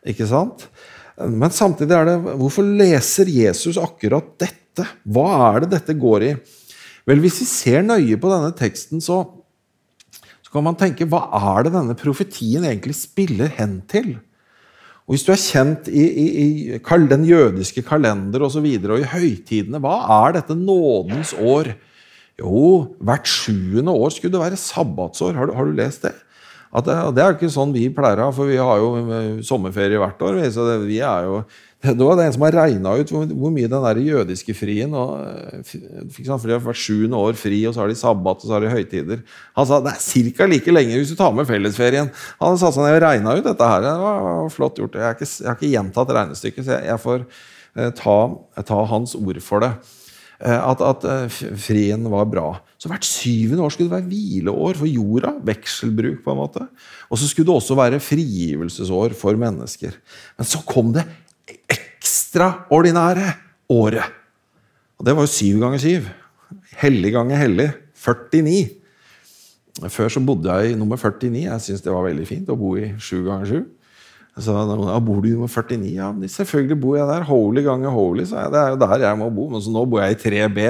[0.06, 0.68] Ikke sant?
[1.16, 4.86] Men samtidig er det Hvorfor leser Jesus akkurat dette?
[5.08, 6.30] Hva er det dette går i?
[7.08, 9.22] Vel, Hvis vi ser nøye på denne teksten, så,
[10.42, 11.26] så kan man tenke hva
[11.56, 14.16] er det denne profetien egentlig spiller hen til?
[15.06, 16.26] Og Hvis du er kjent i, i,
[16.74, 16.78] i
[17.10, 21.70] den jødiske kalender og, så videre, og i høytidene, hva er dette nådens år?
[22.36, 22.62] Jo,
[22.98, 25.38] hvert sjuende år skulle det være sabbatsår.
[25.38, 26.12] Har du, har du lest det?
[26.76, 30.20] Det, det, er ikke sånn vi pleier å ha, for vi har jo sommerferie hvert
[30.26, 30.42] år.
[30.52, 31.38] Så det, vi er jo
[31.84, 34.94] det var det en som har regna ut hvor, hvor, mye den der jødiske frien
[34.96, 35.74] og, eh,
[36.14, 38.64] For de har vært sjuende år fri, og så har de sabbat og så har
[38.64, 39.20] de høytider.
[39.58, 40.48] Han sa det er ca.
[40.48, 42.08] like lenge hvis du tar med fellesferien.
[42.40, 43.84] Han hadde seg ned og regna ut dette her.
[43.84, 44.96] Det var flott gjort.
[44.96, 48.18] Jeg har ikke, jeg har ikke gjentatt regnestykket, så jeg, jeg får eh, ta,
[48.72, 49.74] ta, hans ord for det.
[50.40, 51.04] Eh, at, at
[51.60, 52.46] frien var bra.
[52.80, 55.34] Så hvert syvende år skulle det være hvileår for jorda.
[55.52, 56.64] Vekselbruk, på en måte.
[57.12, 59.96] Og så skulle det også være frigivelsesår for mennesker.
[60.40, 61.04] Men så kom det
[61.46, 63.32] ekstraordinære
[63.72, 64.16] året.
[64.96, 66.10] Og det var jo syv ganger syv.
[66.80, 67.70] Hellig ganger hellig.
[67.96, 68.68] 49.
[69.92, 71.42] Før så bodde jeg i nummer 49.
[71.44, 73.64] Jeg syns det var veldig fint å bo i sju ganger sju.
[74.36, 75.94] Så ja, bor du i nummer 49?
[75.96, 77.24] Ja, selvfølgelig bor jeg der.
[77.28, 78.52] Holy ganger holy, sa jeg.
[78.52, 79.48] Det er jo der jeg må bo.
[79.52, 80.66] Men så nå bor jeg i 3B.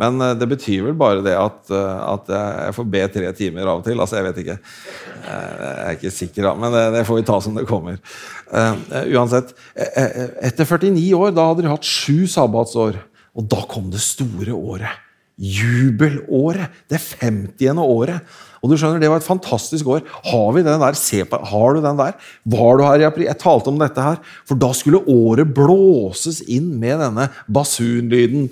[0.00, 3.66] Men eh, det betyr vel bare det at, eh, at, jeg får be tre timer
[3.66, 4.00] av og til.
[4.00, 4.58] Altså, jeg vet ikke.
[5.22, 7.98] Eh, jeg er ikke sikker, men det, det får vi ta som det kommer.
[9.16, 9.56] Uansett.
[9.74, 13.00] Etter 49 år, da hadde de hatt sju sabbatsår.
[13.36, 15.02] Og da kom det store året.
[15.36, 16.72] Jubelåret.
[16.88, 17.80] Det 50.
[17.82, 18.36] året.
[18.64, 20.00] Og du skjønner, Det var et fantastisk år.
[20.30, 20.96] Har vi den der?
[20.96, 22.16] Se på, har du den der?
[22.44, 23.00] Var du her?
[23.00, 23.26] i april?
[23.28, 24.16] jeg talte om dette her.
[24.48, 28.48] For da skulle året blåses inn med denne basunlyden.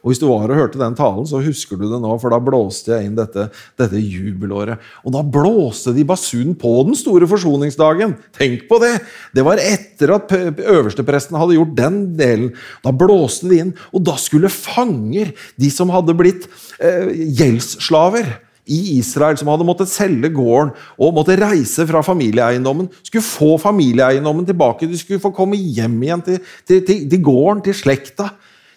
[0.00, 2.40] Og Hvis du var og hørte den talen, så husker du det nå, for da
[2.42, 3.46] blåste jeg inn dette,
[3.78, 4.80] dette jubelåret.
[5.06, 8.16] Og da blåste de basunen på den store forsoningsdagen.
[8.34, 8.96] Tenk på det!
[9.36, 12.50] Det var etter at øverstepresten hadde gjort den delen.
[12.82, 16.48] Da blåste de inn, og da skulle fanger, de som hadde blitt
[16.82, 23.24] eh, gjeldsslaver i Israel som hadde måttet selge gården og måtte reise fra familieeiendommen, skulle
[23.24, 24.88] få familieeiendommen tilbake.
[24.90, 28.30] De skulle få komme hjem igjen til, til, til, til gården, til slekta.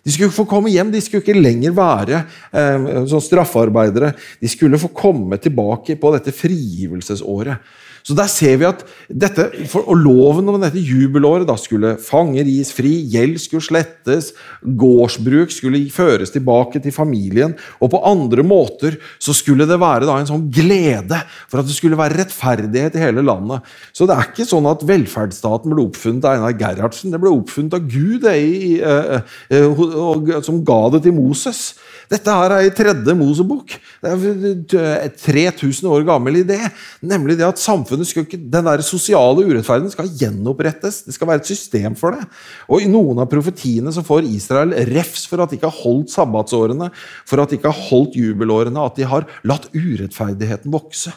[0.03, 4.11] De skulle få komme hjem, de skulle ikke lenger være eh, sånn straffarbeidere.
[4.41, 7.71] De skulle få komme tilbake på dette frigivelsesåret.
[8.03, 12.47] Så der ser vi at dette, for, og Loven om dette jubelåret da skulle fanger
[12.47, 18.97] gis fri, gjeld skulle slettes, gårdsbruk skulle føres tilbake til familien, og på andre måter
[19.23, 23.05] så skulle det være da en sånn glede for at det skulle være rettferdighet i
[23.05, 23.63] hele landet.
[23.95, 27.13] Så det er ikke sånn at velferdsstaten ble oppfunnet av Einar Gerhardsen.
[27.13, 31.73] Det ble oppfunnet av Gud det, i, uh, uh, som ga det til Moses.
[32.11, 33.75] Dette her er i tredje Mosebok.
[34.03, 36.59] Det er 3000 år gammel idé.
[37.05, 41.03] Nemlig det at samfunnet skal ikke, den der sosiale urettferdigheten skal gjenopprettes.
[41.05, 42.25] Det skal være et system for det.
[42.65, 46.09] Og I noen av profetiene så får Israel refs for at de ikke har holdt
[46.15, 46.89] sabbatsårene,
[47.29, 51.13] for at de ikke har holdt jubelårene, at de har latt urettferdigheten vokse.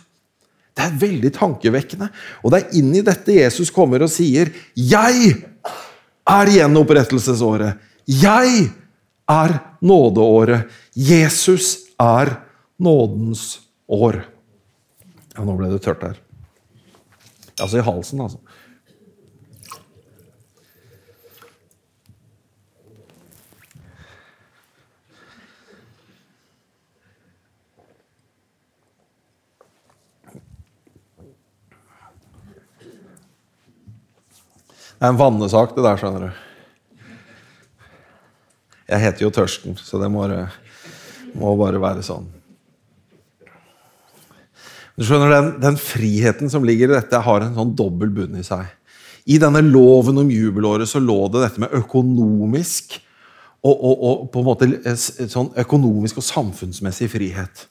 [0.76, 2.10] Det er veldig tankevekkende.
[2.44, 5.36] Og det er inn i dette Jesus kommer og sier 'Jeg
[6.28, 7.78] er gjenopprettelsesåret'.
[8.06, 8.70] Jeg
[9.28, 10.68] er nådeåret.
[10.94, 12.42] Jesus er
[12.78, 14.24] nådens år.
[15.36, 16.25] Ja, nå ble det tørt her.
[17.60, 18.38] Altså i halsen, altså.
[34.96, 37.08] Det er en vannesak, det der, skjønner du.
[38.86, 40.24] Jeg heter jo Tørsten, så det må,
[41.36, 42.30] må bare være sånn.
[44.96, 48.44] Du skjønner, den, den, friheten som ligger i dette, har en sånn dobbel bunn i
[48.46, 48.64] seg.
[49.28, 52.94] I denne loven om jubelåret så lå det dette med økonomisk
[53.66, 57.66] og, og, og på en måte sånn økonomisk og samfunnsmessig frihet.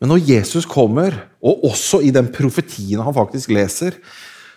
[0.00, 3.98] Men når Jesus kommer, og også i den profetien han faktisk leser,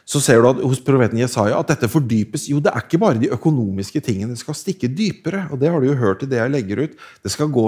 [0.08, 2.45] så ser du at hos profeten Jesaja at dette fordypes.
[2.47, 4.38] Jo, det er ikke bare de økonomiske tingene.
[4.38, 5.49] Det skal stikke dypere.
[5.51, 6.95] Og det har du jo hørt i det jeg legger ut.
[7.23, 7.65] Det skal gå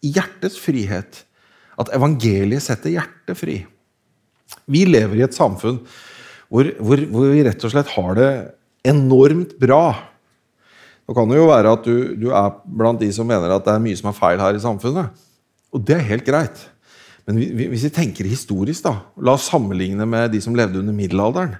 [0.00, 1.20] i hjertets frihet.
[1.80, 3.60] At evangeliet setter hjertet fri.
[4.68, 5.80] Vi lever i et samfunn
[6.52, 8.30] hvor, hvor, hvor vi rett og slett har det
[8.84, 9.94] enormt bra.
[11.08, 13.72] Nå kan det jo være at du, du, er blant de som mener at det
[13.72, 15.24] er mye som er feil her i samfunnet.
[15.72, 16.66] Og det er helt greit.
[17.24, 21.56] Men hvis vi tenker historisk, da, la oss sammenligne med de som levde under middelalderen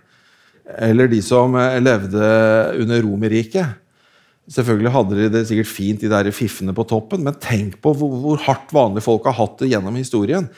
[0.78, 2.22] eller de som eh, levde
[2.82, 3.78] under Romerriket.
[4.50, 8.16] Selvfølgelig hadde de det sikkert fint, de der fiffene på toppen, men tenk på hvor,
[8.24, 10.48] hvor, hardt vanlige folk har hatt det gjennom historien.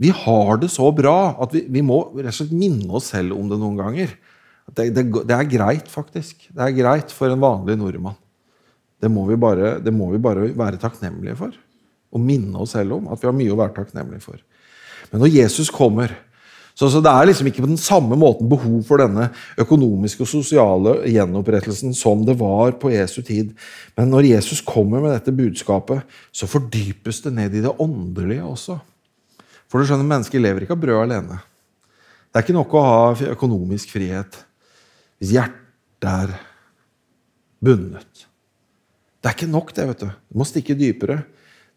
[0.00, 3.36] Vi har det så bra at vi, vi må rett og slett minne oss selv
[3.36, 4.14] om det noen ganger.
[4.72, 6.48] Det, det, det, er greit, faktisk.
[6.48, 8.16] Det er greit for en vanlig nordmann.
[9.00, 11.52] Det må, bare, det må vi bare være takknemlige for.
[12.16, 14.40] Og minne oss selv om at vi har mye å være takknemlige for.
[15.12, 16.16] Men når Jesus kommer,
[16.76, 20.28] så, så, Det er liksom ikke på den samme måten behov for denne økonomiske og
[20.28, 23.54] sosiale gjenopprettelsen som det var på Jesu tid.
[23.96, 28.76] Men når Jesus kommer med dette budskapet, så fordypes det ned i det åndelige også.
[29.72, 31.38] For du skjønner, Mennesker lever ikke av brød alene.
[32.28, 34.36] Det er ikke nok å ha økonomisk frihet
[35.16, 36.34] hvis hjertet er
[37.64, 38.26] bundet.
[39.16, 39.88] Det er ikke nok, det.
[39.88, 40.10] vet du.
[40.12, 41.22] Det må stikke dypere.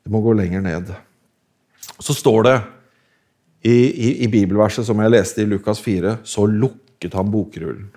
[0.04, 0.92] Det må gå lenger ned.
[2.04, 2.58] Så står det
[3.62, 7.89] i, i, i, bibelverset som jeg leste i Lukas 4, så lukket han bokrullen.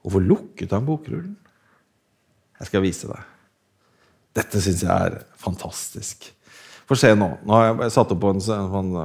[0.00, 1.36] Hvorfor lukket han bokrullen?
[2.58, 3.36] Jeg skal vise deg.
[4.38, 6.30] Dette syns jeg er fantastisk.
[6.88, 7.28] For se nå.
[7.44, 8.40] Nå har jeg satt opp på en,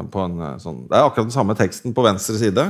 [0.08, 2.68] på en, sånn Det er akkurat den samme teksten på venstre side.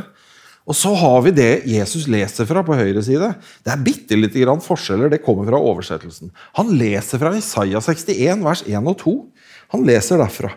[0.64, 3.30] Og så har vi det Jesus leser fra på høyre side.
[3.62, 5.12] Det er bitte lite grann forskjeller.
[5.12, 6.32] Det kommer fra oversettelsen.
[6.58, 9.16] Han leser fra Isaiah 61, vers 1 og 2.
[9.74, 10.54] Han leser derfra.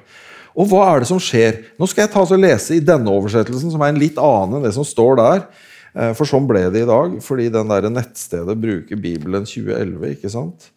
[0.57, 1.59] Og hva er det som skjer?
[1.77, 4.69] Nå skal jeg ta og lese i denne oversettelsen, som er en litt annen enn
[4.69, 5.43] det som står der.
[5.97, 10.17] Eh, for sånn ble det i dag, fordi den der nettstedet bruker Bibelen 2011.
[10.17, 10.71] ikke sant?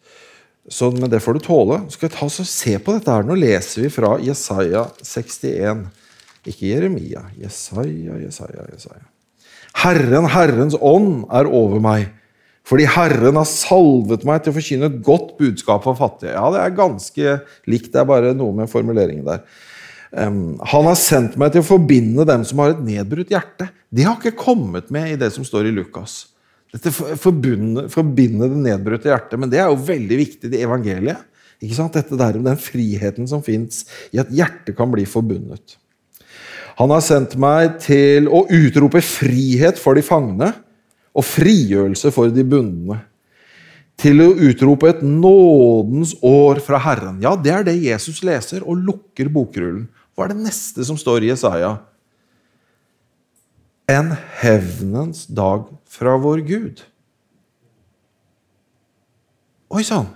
[0.70, 1.80] Så, men det får du tåle.
[1.84, 3.24] Nå skal jeg ta og se på dette her.
[3.26, 5.86] Nå leser vi fra Jesaja 61.
[6.44, 7.24] Ikke Jeremia.
[7.40, 9.04] Jesaja, Jesaja, Jesaja.
[9.80, 12.08] Herren, Herrens ånd er over meg
[12.68, 16.36] fordi Herren har salvet meg til å forkynne et godt budskap for fattige.
[16.36, 17.36] Ja, det er ganske
[17.70, 19.44] likt, det er bare noe med formuleringen der.
[20.10, 23.68] Um, han har sendt meg til å forbinde dem som har et nedbrutt hjerte.
[23.90, 26.24] De har ikke kommet med i det som står i Lukas.
[26.70, 29.38] Dette forbinde, det nedbrutte hjertet.
[29.42, 31.26] Men det er jo veldig viktig i evangeliet.
[31.60, 31.96] Ikke sant?
[31.96, 35.76] Dette der den friheten som fins i at hjertet kan bli forbundet.
[36.78, 40.52] Han har sendt meg til å utrope frihet for de fangne
[41.16, 43.00] og frigjørelse for de bundne.
[44.00, 47.18] Til å utrope et nådens år fra Herren.
[47.20, 49.88] Ja, det er det Jesus leser, og lukker bokrullen.
[50.16, 51.74] Hva er det neste som står i Jesaja?
[53.90, 56.80] En hevnens dag fra vår Gud.
[59.70, 60.08] Oi sann!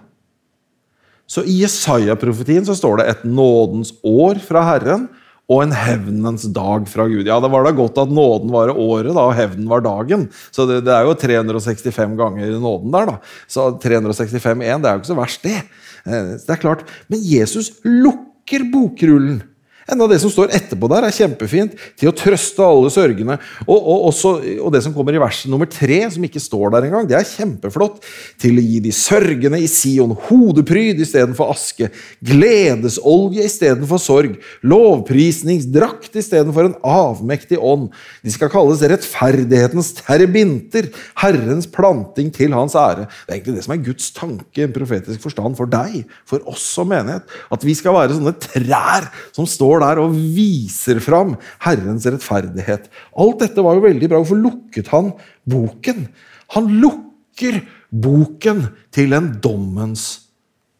[1.30, 5.06] Så i Jesaja-profetien så står det et nådens år fra Herren
[5.50, 7.26] og en hevnens dag fra Gud.
[7.28, 10.28] Ja, Det var da godt at nåden var året, da, og hevnen var dagen.
[10.54, 13.16] Så det, det er jo 365 ganger nåden der, da.
[13.46, 15.58] Så 365-1, det er jo ikke så verst, det.
[16.06, 16.86] Eh, det er klart.
[17.12, 19.42] Men Jesus lukker bokrullen.
[19.90, 21.74] Enda det som står etterpå der, er kjempefint.
[22.00, 23.36] Til å trøste alle sørgende.
[23.66, 26.88] Og, og, også, og, det som kommer i verset nummer tre, som ikke står der
[26.88, 28.00] engang, det er kjempeflott.
[28.40, 31.90] Til å gi de sørgende i Sion hodepryd istedenfor aske.
[32.24, 34.38] Gledesolje istedenfor sorg.
[34.64, 37.90] Lovprisningsdrakt istedenfor en avmektig ånd.
[38.24, 40.88] De skal kalles rettferdighetens terbinter.
[41.20, 43.04] Herrens planting til hans ære.
[43.26, 46.64] Det er egentlig det som er Guds tanke, en profetisk forstand, for deg, for oss
[46.78, 47.28] som menighet.
[47.52, 52.86] At vi skal være sånne trær som står står der og viser fram Herrens rettferdighet.
[53.18, 54.20] Alt dette var jo veldig bra.
[54.22, 55.12] Hvorfor lukket han
[55.50, 56.06] boken?
[56.54, 60.30] Han lukker boken til en dommens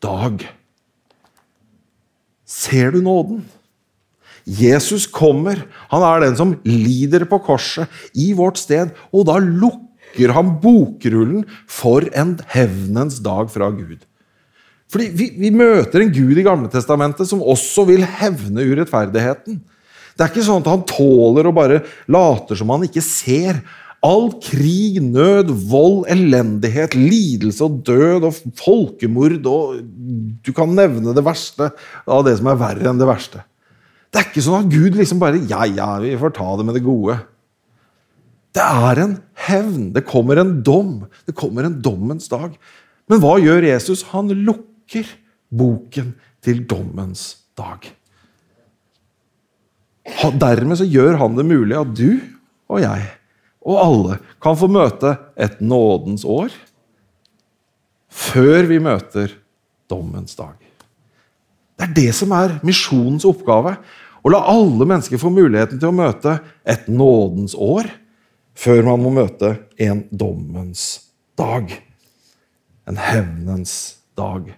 [0.03, 0.45] dag.
[2.47, 3.45] Ser du nåden?
[4.45, 5.65] Jesus kommer.
[5.91, 8.93] Han er den som lider på korset i vårt sted.
[9.11, 14.05] Og da lukker han bokrullen for en hevnens dag fra Gud.
[14.93, 19.63] Fordi vi, vi møter en Gud i Gamle Testamentet som også vil hevne urettferdigheten.
[20.15, 21.81] Det er ikke sånn at han tåler og bare
[22.13, 23.59] later som han ikke ser.
[24.05, 29.81] All krig, nød, vold, elendighet, lidelse og død og folkemord og
[30.45, 31.71] Du kan nevne det verste
[32.05, 33.43] av det som er verre enn det verste.
[34.13, 36.77] Det er ikke sånn at Gud liksom bare Ja, ja, vi får ta det med
[36.79, 37.17] det gode.
[38.55, 39.17] Det er en
[39.49, 39.89] hevn.
[39.97, 41.09] Det kommer en dom.
[41.27, 42.53] Det kommer en dommens dag.
[43.11, 44.05] Men hva gjør Jesus?
[44.13, 44.74] Han lukker
[45.55, 46.15] boken
[46.45, 47.91] til dommens dag.
[50.41, 52.21] Dermed så gjør han det mulig at du
[52.69, 53.05] og jeg
[53.65, 56.53] og alle kan få møte et nådens år
[58.15, 59.33] før vi møter
[59.91, 60.59] dommens dag.
[61.75, 63.75] Det er det som er misjonens oppgave.
[64.25, 67.89] Å la alle mennesker få muligheten til å møte et nådens år
[68.55, 70.85] før man må møte en dommens
[71.37, 71.73] dag.
[72.87, 73.75] En hevnens
[74.17, 74.53] dag.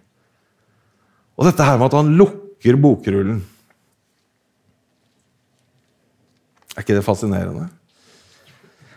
[1.37, 3.43] Og dette her med at han lukker bokrullen
[6.77, 7.71] Er ikke det fascinerende?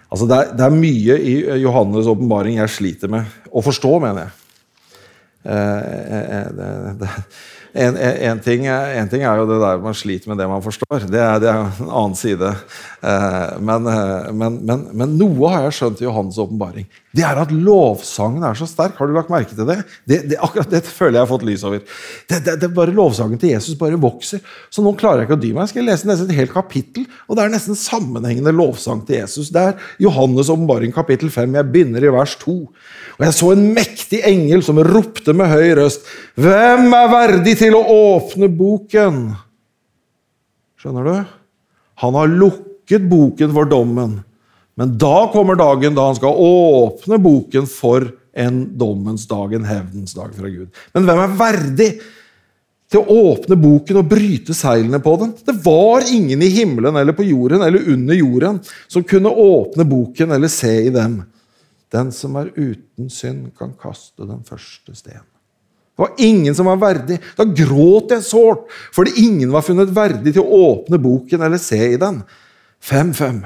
[0.09, 4.25] Altså det, er, det er mye i Johannes' åpenbaring jeg sliter med å forstå, mener
[4.25, 4.33] jeg.
[5.45, 6.69] Eh, eh, det,
[6.99, 7.09] det,
[7.85, 11.05] en, en, ting, en, ting, er jo det der man sliter med det man forstår.
[11.07, 12.49] Det er, det er en annen side.
[13.05, 16.89] Eh, men, eh, men, men, men, noe har jeg skjønt i Johannes' åpenbaring.
[17.09, 18.93] Det er at lovsangen er så sterk.
[18.99, 19.79] Har du lagt merke til det?
[20.05, 21.81] det akkurat det føler jeg har fått lys over.
[22.29, 24.43] Det, bare Lovsangen til Jesus bare vokser.
[24.69, 25.65] Så nå klarer jeg ikke å dy meg.
[25.65, 29.49] Jeg skal lese nesten et helt kapittel, og det er nesten sammenhengende lovsang til Jesus.
[29.55, 31.57] Det er Johannes' åpenbaring kapittel 5.
[31.57, 32.55] Jeg begynner i vers 2.
[33.17, 36.05] Og jeg så en mektig engel som ropte med høy røst.
[36.37, 39.21] Hvem er verdig til å åpne boken?
[40.79, 41.37] Skjønner du?
[42.05, 44.19] Han har lukket boken for dommen.
[44.79, 48.05] Men da kommer dagen da han skal åpne boken for
[48.39, 50.69] en dommens dag, en hevnens dag fra Gud.
[50.95, 51.89] Men hvem er verdig
[52.89, 55.33] til å åpne boken og bryte seilene på den?
[55.43, 60.31] Det var ingen i himmelen eller på jorden eller under jorden som kunne åpne boken
[60.37, 61.19] eller se i dem.
[61.91, 65.27] Den som er uten synd, kan kaste den første steinen.
[65.99, 67.17] Det var ingen som var verdig.
[67.35, 71.81] Da gråt jeg sårt, fordi ingen var funnet verdig til å åpne boken eller se
[71.89, 72.21] i den.
[72.79, 73.41] Fem-fem.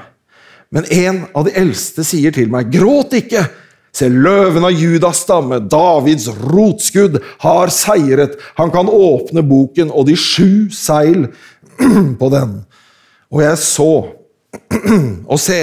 [0.73, 3.45] Men en av de eldste sier til meg, gråt ikke!
[3.93, 8.39] Se, løven av Judas stamme, Davids rotskudd, har seiret.
[8.57, 11.27] Han kan åpne boken og de sju seil
[12.21, 12.55] på den.
[13.29, 13.91] Og jeg så
[15.31, 15.59] og se,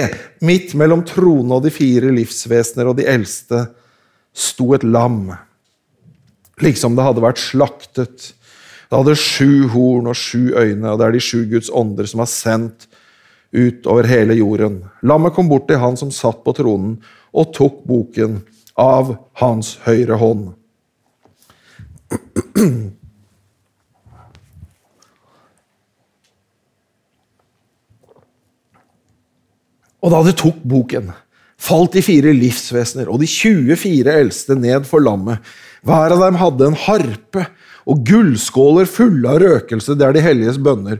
[0.47, 3.65] midt mellom tronen og de fire livsvesener og de eldste
[4.31, 5.25] sto et lam,
[6.63, 8.31] liksom det hadde vært slaktet.
[8.87, 12.23] Det hadde sju horn og sju øyne, og det er de sju Guds ånder som
[12.23, 12.87] har sendt
[13.51, 14.81] ut over hele jorden.
[15.03, 16.97] Lammet kom bort til han som satt på tronen,
[17.31, 18.41] og tok boken
[18.79, 20.51] av hans høyre hånd.
[30.01, 31.11] Og da det tok boken,
[31.61, 35.43] falt de fire livsvesener og de 24 eldste ned for lammet.
[35.85, 37.45] Hver av dem hadde en harpe
[37.89, 40.99] og gullskåler fulle av røkelse, det er de helliges bønner.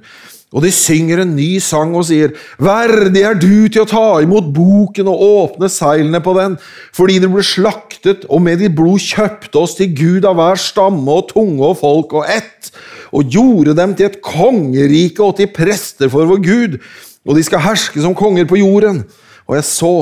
[0.51, 4.49] Og de synger en ny sang og sier, Verdig er du til å ta imot
[4.51, 6.57] boken og åpne seilene på den,
[6.91, 11.07] fordi du ble slaktet, og med ditt blod kjøpte oss til Gud av hver stamme
[11.07, 12.73] og tunge og folk og ett,
[13.15, 16.77] og gjorde dem til et kongerike og til prester for vår Gud
[17.27, 19.03] og de skal herske som konger på jorden.
[19.49, 19.93] Og jeg så,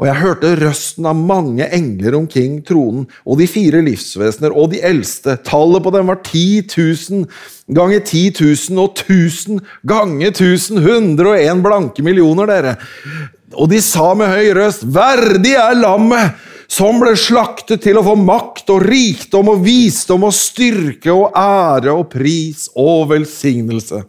[0.00, 4.80] og jeg hørte røsten av mange engler omkring tronen, og de fire livsvesener og de
[4.80, 5.36] eldste.
[5.44, 7.26] Tallet på dem var 10 000
[7.76, 8.22] ganger 10
[8.72, 10.80] 000 og 1000 ganger 1000.
[10.80, 12.78] 101 blanke millioner, dere.
[13.60, 16.46] Og de sa med høy røst, verdig er lammet!
[16.70, 21.90] som ble slaktet til å få makt og rikdom og visdom og styrke og ære
[21.90, 24.04] og pris og velsignelse.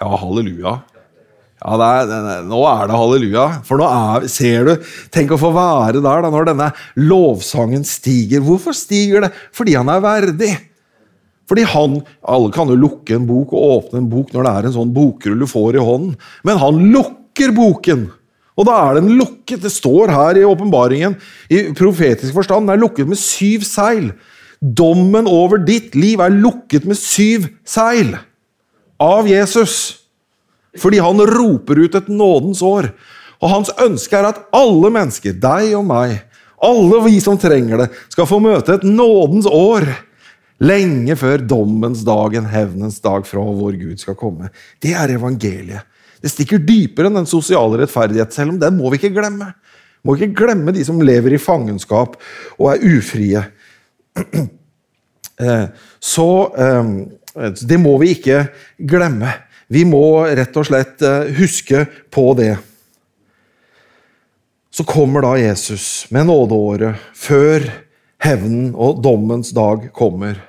[0.00, 0.74] Ja, halleluja.
[1.60, 3.46] Ja, er, Nå er det halleluja.
[3.68, 8.44] For nå er, ser du Tenk å få være der da, når denne lovsangen stiger.
[8.44, 9.32] Hvorfor stiger det?
[9.56, 10.54] Fordi han er verdig.
[11.50, 14.68] Fordi han, Alle kan jo lukke en bok og åpne en bok når det er
[14.68, 18.06] en sånn bokrull du får i hånden, men han lukker boken.
[18.60, 19.62] Og da er den lukket.
[19.64, 21.16] Det står her i åpenbaringen,
[21.50, 24.12] i profetisk forstand, den er lukket med syv seil.
[24.60, 28.14] Dommen over ditt liv er lukket med syv seil
[29.00, 29.99] av Jesus.
[30.78, 32.92] Fordi han roper ut et nådens år.
[33.40, 36.20] Og hans ønske er at alle mennesker, deg og meg,
[36.60, 39.88] alle vi som trenger det, skal få møte et nådens år.
[40.60, 44.50] Lenge før dommens dag, en hevnens dag fra vår Gud skal komme.
[44.82, 45.88] Det er evangeliet.
[46.20, 49.54] Det stikker dypere enn den sosiale rettferdighet, selv om den må vi ikke glemme.
[50.04, 52.18] Må ikke glemme de som lever i fangenskap
[52.58, 53.44] og er ufrie.
[55.40, 55.70] Eh,
[56.04, 56.24] så
[56.60, 56.88] eh,
[57.64, 58.42] det må vi ikke
[58.90, 59.30] glemme.
[59.70, 62.56] Vi må rett og slett eh, huske på det.
[64.74, 67.68] Så kommer da Jesus med nådeåret før
[68.22, 70.40] hevnen og dommens dag kommer.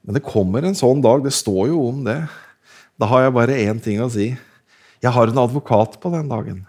[0.00, 1.20] Men det kommer en sånn dag.
[1.24, 2.22] Det står jo om det.
[3.00, 4.32] Da har jeg bare én ting å si.
[5.00, 6.64] Jeg har en advokat på den dagen.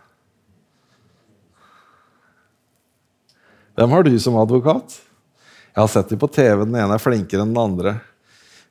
[3.79, 4.99] Hvem har du som advokat?
[5.71, 6.65] Jeg har sett dem på TV.
[6.65, 7.99] Den ene er flinkere enn den andre.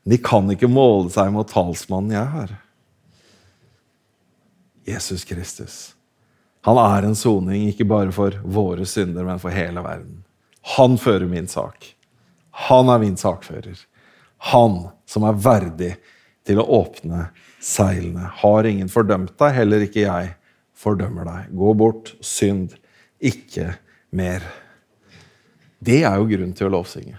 [0.05, 2.55] De kan ikke måle seg mot talsmannen jeg har.
[4.89, 5.77] Jesus Kristus.
[6.67, 10.23] Han er en soning ikke bare for våre synder, men for hele verden.
[10.77, 11.95] Han fører min sak.
[12.69, 13.79] Han er min sakfører.
[14.53, 15.95] Han som er verdig
[16.49, 17.29] til å åpne
[17.61, 18.29] seilene.
[18.43, 20.35] Har ingen fordømt deg, heller ikke jeg
[20.77, 21.51] fordømmer deg.
[21.57, 22.77] Gå bort, synd
[23.21, 23.75] ikke
[24.17, 24.45] mer.
[25.81, 27.17] Det er jo grunn til å lovsynge.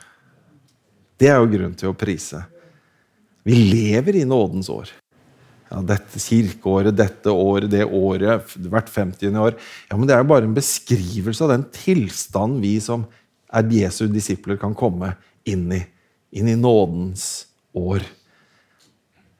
[1.17, 2.41] Det er jo grunn til å prise.
[3.47, 4.91] Vi lever i nådens år.
[5.71, 9.37] Ja, dette kirkeåret, dette året, det året, hvert 50.
[9.39, 9.55] år.
[9.89, 13.05] Ja, men Det er jo bare en beskrivelse av den tilstanden vi som
[13.51, 15.15] er Jesu disipler, kan komme
[15.47, 15.81] inn i.
[16.35, 18.03] Inn i nådens år.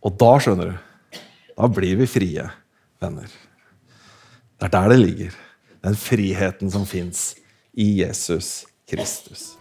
[0.02, 1.20] Og da, skjønner du,
[1.56, 2.48] da blir vi frie
[3.02, 3.28] venner.
[4.58, 5.40] Det er der det ligger.
[5.82, 7.36] Den friheten som fins
[7.74, 9.61] i Jesus Kristus.